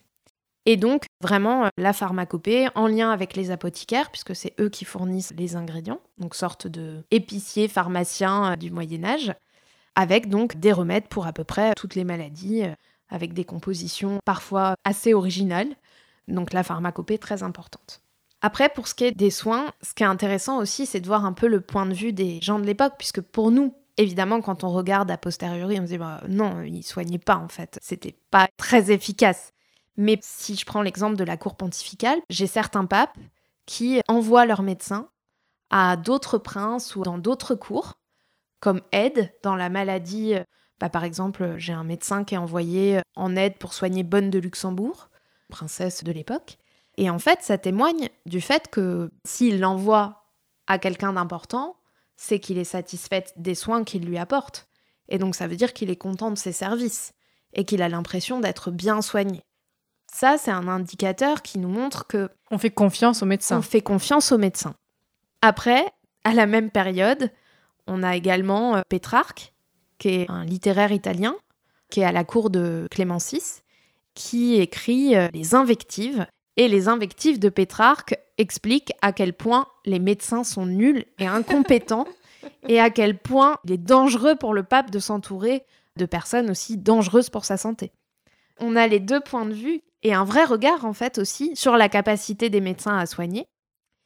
Et 0.65 0.78
donc, 0.78 1.06
vraiment, 1.21 1.69
la 1.78 1.93
pharmacopée 1.93 2.67
en 2.76 2.88
lien 2.88 3.10
avec 3.10 3.36
les 3.36 3.50
apothicaires, 3.50 4.12
puisque 4.12 4.36
c'est 4.36 4.54
eux 4.60 4.69
qui 4.69 4.86
fournissent 4.86 5.34
les 5.36 5.56
ingrédients, 5.56 6.00
donc 6.19 6.36
sorte 6.36 6.67
de 6.67 7.04
épiciers, 7.10 7.67
pharmaciens 7.67 8.54
euh, 8.54 8.56
du 8.56 8.69
Moyen-Âge, 8.69 9.34
avec 9.95 10.30
donc 10.30 10.60
des 10.60 10.71
remèdes 10.71 11.08
pour 11.08 11.26
à 11.26 11.34
peu 11.34 11.43
près 11.43 11.74
toutes 11.74 11.95
les 11.95 12.04
maladies, 12.04 12.63
euh, 12.63 12.76
avec 13.10 13.34
des 13.34 13.43
compositions 13.43 14.19
parfois 14.24 14.76
assez 14.86 15.13
originales. 15.13 15.69
Donc, 16.28 16.54
la 16.54 16.63
pharmacopée 16.63 17.17
très 17.17 17.41
importante. 17.41 18.02
Après, 18.41 18.69
pour 18.69 18.88
ce 18.88 18.93
qui 18.93 19.06
est 19.06 19.12
des 19.12 19.32
soins, 19.32 19.71
ce 19.82 19.93
qui 19.93 20.04
est 20.04 20.08
intéressant 20.08 20.60
aussi, 20.60 20.86
c'est 20.86 21.00
de 21.00 21.08
voir 21.08 21.26
un 21.26 21.34
peu 21.34 21.47
le 21.47 21.62
point 21.62 21.86
de 21.86 21.93
vue 21.93 22.13
des 22.13 22.39
gens 22.41 22.60
de 22.60 22.65
l'époque, 22.65 22.93
puisque 22.97 23.21
pour 23.21 23.52
nous, 23.52 23.74
évidemment, 23.97 24.41
quand 24.41 24.63
on 24.63 24.69
regarde 24.69 25.10
a 25.10 25.17
posteriori, 25.17 25.80
on 25.80 25.84
se 25.84 25.91
dit 25.91 25.97
bah, 25.97 26.21
non, 26.28 26.62
ils 26.62 26.84
soignaient 26.84 27.19
pas 27.19 27.36
en 27.36 27.47
fait, 27.47 27.80
c'était 27.82 28.15
pas 28.30 28.47
très 28.58 28.91
efficace. 28.91 29.52
Mais 29.97 30.19
si 30.21 30.56
je 30.56 30.65
prends 30.65 30.82
l'exemple 30.82 31.17
de 31.17 31.23
la 31.23 31.38
cour 31.38 31.56
pontificale, 31.56 32.19
j'ai 32.30 32.47
certains 32.47 32.86
papes 32.86 33.17
qui 33.65 34.01
envoient 34.08 34.45
leurs 34.45 34.63
médecins 34.63 35.10
à 35.69 35.95
d'autres 35.97 36.38
princes 36.38 36.95
ou 36.95 37.04
dans 37.04 37.17
d'autres 37.17 37.56
cours, 37.56 37.93
comme 38.60 38.82
aide 38.91 39.34
dans 39.43 39.56
la 39.56 39.69
maladie. 39.69 40.34
Bah, 40.80 40.89
par 40.89 41.04
exemple, 41.04 41.56
j'ai 41.58 41.73
un 41.73 41.84
médecin 41.84 42.23
qui 42.23 42.36
est 42.36 42.39
envoyé 42.39 43.01
en 43.15 43.36
aide 43.36 43.58
pour 43.58 43.73
soigner 43.73 44.04
Bonne 44.04 44.30
de 44.30 44.39
Luxembourg, 44.39 45.10
princesse 45.49 46.04
de 46.04 46.12
l'époque. 46.12 46.58
Et 46.97 47.10
en 47.10 47.19
fait, 47.19 47.41
ça 47.41 47.58
témoigne 47.58 48.10
du 48.25 48.41
fait 48.41 48.67
que 48.69 49.12
s'il 49.25 49.60
l'envoie 49.60 50.25
à 50.67 50.77
quelqu'un 50.77 51.13
d'important, 51.13 51.77
c'est 52.17 52.39
qu'il 52.39 52.58
est 52.58 52.63
satisfait 52.63 53.25
des 53.38 53.56
soins 53.56 53.84
qu'il 53.84 54.06
lui 54.06 54.17
apporte. 54.17 54.67
Et 55.10 55.17
donc 55.17 55.36
ça 55.36 55.47
veut 55.47 55.56
dire 55.56 55.73
qu'il 55.73 55.89
est 55.89 55.95
content 55.95 56.32
de 56.32 56.38
ses 56.38 56.51
services 56.51 57.13
et 57.54 57.65
qu'il 57.65 57.82
a 57.82 57.89
l'impression 57.89 58.39
d'être 58.39 58.71
bien 58.71 59.01
soigné. 59.01 59.41
Ça, 60.13 60.38
c'est 60.38 60.52
un 60.52 60.67
indicateur 60.67 61.41
qui 61.41 61.58
nous 61.58 61.69
montre 61.69 62.06
que 62.06 62.30
On 62.52 62.58
fait 62.58 62.69
confiance 62.69 63.24
aux 63.24 63.26
médecins. 63.26 63.60
on 63.60 63.62
fait 63.62 63.82
confiance 63.82 64.32
aux 64.32 64.38
médecins. 64.38 64.76
Après, 65.41 65.86
à 66.24 66.34
la 66.34 66.45
même 66.45 66.69
période, 66.69 67.32
on 67.88 68.04
a 68.04 68.15
également 68.15 68.76
euh, 68.76 68.82
Pétrarque, 68.88 69.54
qui 69.97 70.10
est 70.10 70.30
un 70.30 70.45
littéraire 70.45 70.91
italien, 70.91 71.36
qui 71.89 72.02
est 72.02 72.06
à 72.06 72.12
la 72.12 72.24
cour 72.24 72.50
de 72.50 72.88
Clément 72.91 73.17
VI, 73.17 73.41
qui 74.13 74.56
écrit 74.56 75.15
euh, 75.15 75.30
les 75.34 75.56
invectives. 75.56 76.26
Et 76.58 76.67
les 76.67 76.89
invectives 76.89 77.39
de 77.39 77.50
Pétrarque 77.50 78.15
expliquent 78.38 78.93
à 79.02 79.13
quel 79.13 79.34
point 79.34 79.67
les 79.86 80.00
médecins 80.00 80.43
sont 80.43 80.65
nuls 80.65 81.06
et 81.17 81.26
incompétents, 81.26 82.08
et 82.67 82.80
à 82.80 82.89
quel 82.89 83.17
point 83.17 83.58
il 83.63 83.71
est 83.71 83.78
dangereux 83.78 84.36
pour 84.36 84.54
le 84.54 84.63
pape 84.63 84.91
de 84.91 85.00
s'entourer 85.00 85.63
de 85.95 86.06
personnes 86.06 86.50
aussi 86.50 86.78
dangereuses 86.78 87.30
pour 87.30 87.45
sa 87.45 87.58
santé. 87.58 87.93
On 88.60 88.76
a 88.76 88.88
les 88.88 89.00
deux 89.00 89.21
points 89.21 89.45
de 89.45 89.54
vue 89.54 89.82
et 90.04 90.14
un 90.14 90.24
vrai 90.24 90.46
regard 90.46 90.86
en 90.86 90.94
fait 90.94 91.18
aussi 91.18 91.56
sur 91.56 91.78
la 91.78 91.90
capacité 91.90 92.50
des 92.50 92.62
médecins 92.62 92.98
à 92.98 93.06
soigner. 93.06 93.46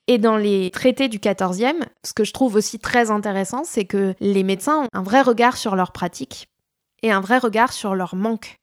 Et 0.08 0.17
dans 0.19 0.38
les 0.38 0.69
traités 0.69 1.08
du 1.08 1.19
XIVe, 1.19 1.84
ce 2.03 2.13
que 2.13 2.23
je 2.23 2.31
trouve 2.31 2.55
aussi 2.55 2.77
très 2.79 3.10
intéressant, 3.10 3.63
c'est 3.63 3.86
que 3.86 4.13
les 4.19 4.43
médecins 4.43 4.84
ont 4.84 4.88
un 4.93 5.01
vrai 5.01 5.21
regard 5.21 5.58
sur 5.58 5.75
leur 5.75 5.91
pratique 5.91 6.47
et 7.01 7.12
un 7.12 7.21
vrai 7.21 7.39
regard 7.39 7.73
sur 7.73 7.95
leur 7.95 8.15
manque. 8.15 8.58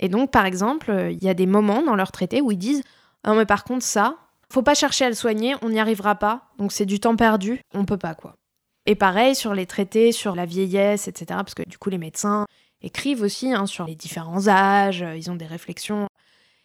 Et 0.00 0.08
donc, 0.08 0.32
par 0.32 0.44
exemple, 0.44 1.08
il 1.10 1.22
y 1.22 1.28
a 1.28 1.34
des 1.34 1.46
moments 1.46 1.82
dans 1.82 1.94
leurs 1.94 2.10
traités 2.10 2.40
où 2.40 2.50
ils 2.50 2.58
disent 2.58 2.82
Non, 3.24 3.36
mais 3.36 3.46
par 3.46 3.62
contre, 3.62 3.84
ça, 3.84 4.16
faut 4.50 4.62
pas 4.62 4.74
chercher 4.74 5.04
à 5.04 5.08
le 5.08 5.14
soigner, 5.14 5.54
on 5.62 5.70
n'y 5.70 5.78
arrivera 5.78 6.16
pas, 6.16 6.48
donc 6.58 6.72
c'est 6.72 6.86
du 6.86 6.98
temps 6.98 7.16
perdu, 7.16 7.60
on 7.74 7.84
peut 7.84 7.96
pas 7.96 8.14
quoi. 8.14 8.34
Et 8.86 8.96
pareil 8.96 9.36
sur 9.36 9.54
les 9.54 9.66
traités 9.66 10.10
sur 10.10 10.34
la 10.34 10.46
vieillesse, 10.46 11.06
etc., 11.06 11.26
parce 11.28 11.54
que 11.54 11.62
du 11.68 11.78
coup, 11.78 11.90
les 11.90 11.98
médecins 11.98 12.46
écrivent 12.80 13.22
aussi 13.22 13.52
hein, 13.52 13.66
sur 13.66 13.86
les 13.86 13.94
différents 13.94 14.48
âges, 14.48 15.04
ils 15.14 15.30
ont 15.30 15.36
des 15.36 15.46
réflexions 15.46 16.08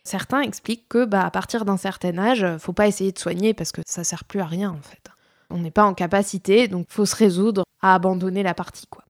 Certains 0.07 0.39
expliquent 0.39 0.87
que 0.87 1.03
bah, 1.03 1.25
à 1.25 1.31
partir 1.31 1.65
d'un 1.65 1.75
certain 1.75 2.17
âge, 2.17 2.45
faut 2.59 2.71
pas 2.71 2.87
essayer 2.87 3.11
de 3.11 3.19
soigner 3.19 3.53
parce 3.53 3.73
que 3.73 3.81
ça 3.85 4.05
sert 4.05 4.23
plus 4.23 4.39
à 4.39 4.45
rien 4.45 4.71
en 4.71 4.81
fait. 4.81 5.03
On 5.49 5.57
n'est 5.57 5.69
pas 5.69 5.83
en 5.83 5.93
capacité, 5.93 6.69
donc 6.69 6.85
faut 6.87 7.05
se 7.05 7.15
résoudre 7.15 7.65
à 7.81 7.93
abandonner 7.93 8.41
la 8.41 8.53
partie 8.53 8.87
quoi. 8.87 9.03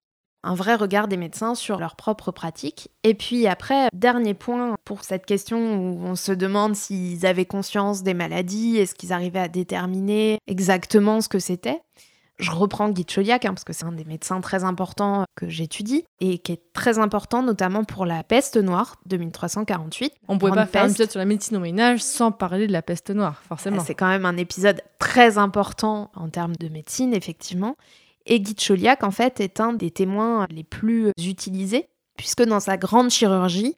Un 0.44 0.56
vrai 0.56 0.74
regard 0.74 1.08
des 1.08 1.18
médecins 1.18 1.54
sur 1.54 1.78
leur 1.78 1.96
propre 1.96 2.32
pratique. 2.32 2.90
Et 3.04 3.14
puis 3.14 3.46
après, 3.46 3.90
dernier 3.94 4.34
point 4.34 4.76
pour 4.86 5.04
cette 5.04 5.28
question 5.28 5.60
où 5.60 6.00
on 6.04 6.16
se 6.16 6.32
demande 6.32 6.76
s'ils 6.76 7.28
avaient 7.28 7.46
conscience 7.46 8.02
des 8.02 8.16
maladies, 8.16 8.78
est-ce 8.78 8.96
qu'ils 8.96 9.14
arrivaient 9.14 9.38
à 9.38 9.50
déterminer 9.50 10.40
exactement 10.48 11.22
ce 11.22 11.30
que 11.30 11.40
c'était. 11.40 11.84
Je 12.39 12.52
reprends 12.52 12.89
Guy 12.89 13.04
de 13.04 13.10
Chauliac, 13.10 13.45
hein, 13.45 13.54
parce 13.54 13.63
que 13.63 13.73
c'est 13.73 13.86
un 13.86 13.91
des 13.91 14.06
médecins 14.06 14.41
très 14.41 14.63
importants 14.63 15.26
que 15.36 15.50
j'étudie, 15.50 16.06
et 16.19 16.38
qui 16.38 16.52
est 16.52 16.62
très 16.73 17.00
important 17.00 17.41
notamment 17.41 17.84
pour 17.84 18.06
la 18.06 18.23
peste 18.23 18.58
noire 18.58 18.97
de 19.06 19.17
1348. 19.17 20.13
On 20.28 20.38
pouvait 20.38 20.52
Grande 20.52 20.65
pas 20.65 20.71
faire 20.71 20.84
un 20.84 20.89
épisode 20.89 21.10
sur 21.10 21.19
la 21.19 21.26
médecine 21.26 21.58
au 21.58 21.60
Moyen-Âge 21.60 22.02
sans 22.02 22.32
parler 22.32 22.67
de 22.67 22.71
la 22.71 22.84
peste 22.84 23.10
noire, 23.10 23.41
forcément. 23.47 23.84
C'est 23.84 23.95
quand 23.95 24.08
même 24.08 24.26
un 24.26 24.38
épisode 24.38 24.82
très 25.00 25.38
important 25.38 26.12
en 26.15 26.30
termes 26.30 26.56
de 26.56 26.69
médecine, 26.69 27.13
effectivement. 27.13 27.76
Et 28.28 28.39
Guy 28.39 28.54
de 28.54 28.60
Chauliac, 28.60 29.04
en 29.04 29.12
fait, 29.12 29.39
est 29.39 29.60
un 29.60 29.73
des 29.73 29.89
témoins 29.89 30.45
les 30.52 30.63
plus 30.63 31.12
utilisés, 31.17 31.88
puisque 32.17 32.43
dans 32.43 32.60
sa 32.60 32.78
grande 32.78 33.10
chirurgie, 33.10 33.78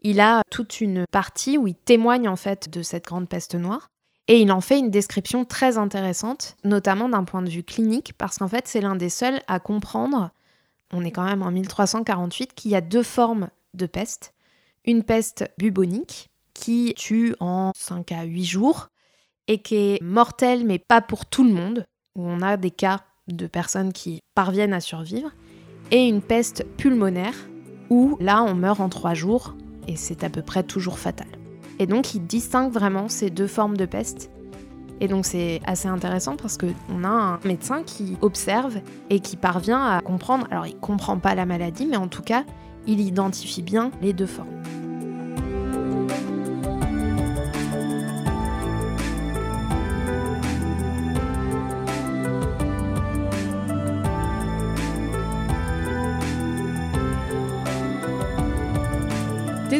il 0.00 0.18
a 0.18 0.42
toute 0.50 0.80
une 0.80 1.04
partie 1.12 1.56
où 1.56 1.68
il 1.68 1.76
témoigne, 1.76 2.28
en 2.28 2.36
fait, 2.36 2.68
de 2.68 2.82
cette 2.82 3.04
grande 3.04 3.28
peste 3.28 3.54
noire. 3.54 3.91
Et 4.28 4.40
il 4.40 4.52
en 4.52 4.60
fait 4.60 4.78
une 4.78 4.90
description 4.90 5.44
très 5.44 5.78
intéressante, 5.78 6.56
notamment 6.64 7.08
d'un 7.08 7.24
point 7.24 7.42
de 7.42 7.50
vue 7.50 7.64
clinique, 7.64 8.12
parce 8.16 8.38
qu'en 8.38 8.48
fait, 8.48 8.68
c'est 8.68 8.80
l'un 8.80 8.96
des 8.96 9.08
seuls 9.08 9.40
à 9.48 9.58
comprendre, 9.58 10.30
on 10.92 11.04
est 11.04 11.10
quand 11.10 11.24
même 11.24 11.42
en 11.42 11.50
1348, 11.50 12.54
qu'il 12.54 12.70
y 12.70 12.76
a 12.76 12.80
deux 12.80 13.02
formes 13.02 13.48
de 13.74 13.86
peste. 13.86 14.32
Une 14.84 15.02
peste 15.02 15.44
bubonique, 15.58 16.28
qui 16.54 16.94
tue 16.96 17.34
en 17.40 17.72
5 17.76 18.12
à 18.12 18.24
8 18.24 18.44
jours, 18.44 18.88
et 19.48 19.58
qui 19.58 19.74
est 19.76 20.02
mortelle, 20.02 20.64
mais 20.64 20.78
pas 20.78 21.00
pour 21.00 21.26
tout 21.26 21.44
le 21.44 21.52
monde, 21.52 21.84
où 22.16 22.24
on 22.24 22.42
a 22.42 22.56
des 22.56 22.70
cas 22.70 23.00
de 23.26 23.46
personnes 23.46 23.92
qui 23.92 24.20
parviennent 24.34 24.74
à 24.74 24.80
survivre, 24.80 25.32
et 25.90 26.06
une 26.06 26.22
peste 26.22 26.64
pulmonaire, 26.76 27.34
où 27.90 28.16
là, 28.20 28.42
on 28.42 28.54
meurt 28.54 28.80
en 28.80 28.88
3 28.88 29.14
jours, 29.14 29.56
et 29.88 29.96
c'est 29.96 30.22
à 30.22 30.30
peu 30.30 30.42
près 30.42 30.62
toujours 30.62 30.98
fatal. 30.98 31.41
Et 31.82 31.86
donc, 31.86 32.14
il 32.14 32.24
distingue 32.24 32.70
vraiment 32.70 33.08
ces 33.08 33.28
deux 33.28 33.48
formes 33.48 33.76
de 33.76 33.86
peste. 33.86 34.30
Et 35.00 35.08
donc, 35.08 35.26
c'est 35.26 35.60
assez 35.66 35.88
intéressant 35.88 36.36
parce 36.36 36.56
qu'on 36.56 37.02
a 37.02 37.08
un 37.08 37.40
médecin 37.44 37.82
qui 37.82 38.16
observe 38.20 38.78
et 39.10 39.18
qui 39.18 39.36
parvient 39.36 39.84
à 39.84 40.00
comprendre. 40.00 40.46
Alors, 40.52 40.68
il 40.68 40.76
comprend 40.76 41.18
pas 41.18 41.34
la 41.34 41.44
maladie, 41.44 41.86
mais 41.86 41.96
en 41.96 42.06
tout 42.06 42.22
cas, 42.22 42.44
il 42.86 43.00
identifie 43.00 43.62
bien 43.62 43.90
les 44.00 44.12
deux 44.12 44.26
formes. 44.26 44.81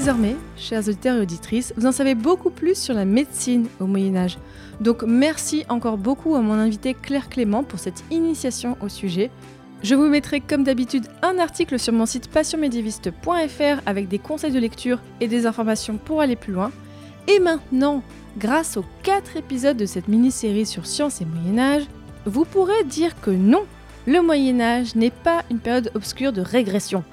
Désormais, 0.03 0.35
chers 0.57 0.88
auditeurs 0.88 1.19
et 1.19 1.21
auditrices, 1.21 1.73
vous 1.77 1.87
en 1.87 1.93
savez 1.93 2.17
beaucoup 2.17 2.51
plus 2.51 2.77
sur 2.77 2.93
la 2.93 3.05
médecine 3.05 3.69
au 3.79 3.87
Moyen 3.87 4.17
Âge. 4.17 4.37
Donc 4.81 5.05
merci 5.05 5.65
encore 5.69 5.97
beaucoup 5.97 6.35
à 6.35 6.41
mon 6.41 6.55
invité 6.55 6.93
Claire 6.93 7.29
Clément 7.29 7.62
pour 7.62 7.79
cette 7.79 8.03
initiation 8.11 8.77
au 8.81 8.88
sujet. 8.88 9.31
Je 9.85 9.95
vous 9.95 10.09
mettrai 10.09 10.41
comme 10.41 10.65
d'habitude 10.65 11.07
un 11.23 11.38
article 11.38 11.79
sur 11.79 11.93
mon 11.93 12.05
site 12.05 12.27
passionmédiéviste.fr 12.27 13.81
avec 13.87 14.09
des 14.09 14.19
conseils 14.19 14.51
de 14.51 14.59
lecture 14.59 14.99
et 15.21 15.29
des 15.29 15.47
informations 15.47 15.99
pour 15.99 16.21
aller 16.21 16.35
plus 16.35 16.53
loin. 16.53 16.73
Et 17.29 17.38
maintenant, 17.38 18.03
grâce 18.38 18.77
aux 18.77 18.85
4 19.05 19.37
épisodes 19.37 19.77
de 19.77 19.87
cette 19.87 20.09
mini-série 20.09 20.67
sur 20.67 20.85
science 20.85 21.21
et 21.21 21.27
Moyen 21.27 21.61
Âge, 21.61 21.85
vous 22.27 22.45
pourrez 22.45 22.83
dire 22.87 23.21
que 23.21 23.31
non, 23.31 23.62
le 24.09 24.21
Moyen 24.21 24.61
Âge 24.61 24.97
n'est 24.97 25.12
pas 25.12 25.45
une 25.49 25.61
période 25.61 25.93
obscure 25.95 26.33
de 26.33 26.41
régression. 26.41 27.05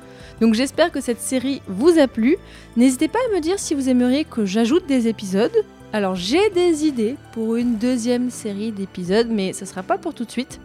Donc 0.42 0.54
j'espère 0.54 0.92
que 0.92 1.02
cette 1.02 1.20
série 1.20 1.62
vous 1.68 2.00
a 2.00 2.08
plu. 2.08 2.38
N'hésitez 2.78 3.08
pas 3.08 3.20
à 3.30 3.36
me 3.36 3.42
dire 3.42 3.60
si 3.60 3.74
vous 3.74 3.90
aimeriez 3.90 4.24
que 4.24 4.46
j'ajoute 4.46 4.88
des 4.88 5.08
épisodes. 5.08 5.66
Alors 5.92 6.16
j'ai 6.16 6.50
des 6.52 6.86
idées 6.86 7.16
pour 7.32 7.56
une 7.56 7.78
deuxième 7.78 8.30
série 8.30 8.72
d'épisodes, 8.72 9.28
mais 9.30 9.54
ce 9.54 9.66
sera 9.66 9.84
pas 9.84 9.98
pour 9.98 10.14
tout 10.14 10.26
de 10.26 10.32
suite. 10.32 10.60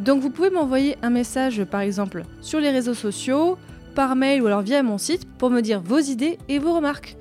Donc 0.00 0.20
vous 0.20 0.30
pouvez 0.30 0.50
m'envoyer 0.50 0.96
un 1.02 1.10
message 1.10 1.64
par 1.64 1.80
exemple 1.80 2.24
sur 2.40 2.60
les 2.60 2.70
réseaux 2.70 2.94
sociaux, 2.94 3.56
par 3.94 4.16
mail 4.16 4.42
ou 4.42 4.46
alors 4.46 4.62
via 4.62 4.82
mon 4.82 4.98
site 4.98 5.26
pour 5.38 5.50
me 5.50 5.60
dire 5.60 5.80
vos 5.80 6.00
idées 6.00 6.38
et 6.48 6.58
vos 6.58 6.74
remarques. 6.74 7.16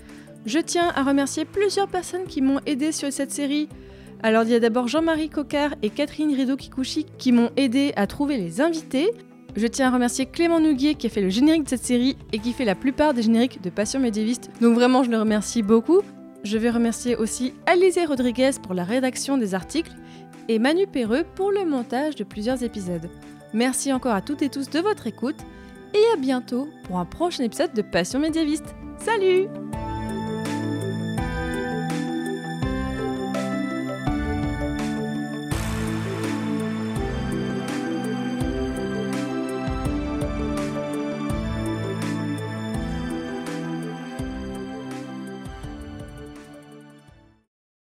Je 0.46 0.60
tiens 0.60 0.92
à 0.96 1.04
remercier 1.04 1.46
plusieurs 1.46 1.88
personnes 1.88 2.26
qui 2.28 2.42
m'ont 2.42 2.60
aidé 2.66 2.92
sur 2.92 3.14
cette 3.14 3.32
série. 3.32 3.70
Alors 4.24 4.44
il 4.44 4.50
y 4.50 4.56
a 4.56 4.60
d'abord 4.60 4.88
Jean-Marie 4.88 5.30
Cocard 5.30 5.76
et 5.82 5.90
Catherine 5.90 6.36
Rideau-Kikuchi 6.36 7.06
qui 7.18 7.32
m'ont 7.32 7.52
aidé 7.56 7.94
à 7.96 8.08
trouver 8.08 8.38
les 8.38 8.60
invités. 8.60 9.12
Je 9.56 9.68
tiens 9.68 9.90
à 9.90 9.92
remercier 9.92 10.26
Clément 10.26 10.60
Nouguier 10.60 10.96
qui 10.96 11.08
a 11.08 11.10
fait 11.10 11.22
le 11.22 11.30
générique 11.30 11.64
de 11.64 11.70
cette 11.70 11.86
série 11.86 12.18
et 12.32 12.40
qui 12.40 12.54
fait 12.54 12.66
la 12.66 12.76
plupart 12.76 13.14
des 13.14 13.22
génériques 13.22 13.62
de 13.62 13.70
Passion 13.70 14.00
médiéviste. 14.00 14.50
Donc 14.62 14.74
vraiment, 14.74 15.04
je 15.04 15.12
le 15.12 15.20
remercie 15.20 15.62
beaucoup. 15.62 16.02
Je 16.44 16.58
vais 16.58 16.72
remercier 16.72 17.16
aussi 17.16 17.54
Alizé 17.66 18.06
Rodriguez 18.06 18.52
pour 18.62 18.74
la 18.74 18.84
rédaction 18.84 19.38
des 19.38 19.54
articles 19.54 19.94
et 20.50 20.60
Manu 20.60 20.88
Perreux 20.88 21.24
pour 21.36 21.52
le 21.52 21.66
montage 21.66 22.16
de 22.16 22.24
plusieurs 22.24 22.64
épisodes. 22.64 23.10
Merci 23.54 23.94
encore 23.94 24.16
à 24.16 24.22
toutes 24.22 24.42
et 24.42 24.50
tous 24.50 24.70
de 24.70 24.80
votre 24.80 25.08
écoute 25.08 25.38
et 25.94 26.14
à 26.14 26.18
bientôt 26.18 26.68
pour 26.86 26.98
un 26.98 27.06
prochain 27.06 27.44
épisode 27.44 27.74
de 27.74 27.84
Passion 27.84 28.20
médiéviste. 28.20 28.76
Salut 28.98 29.48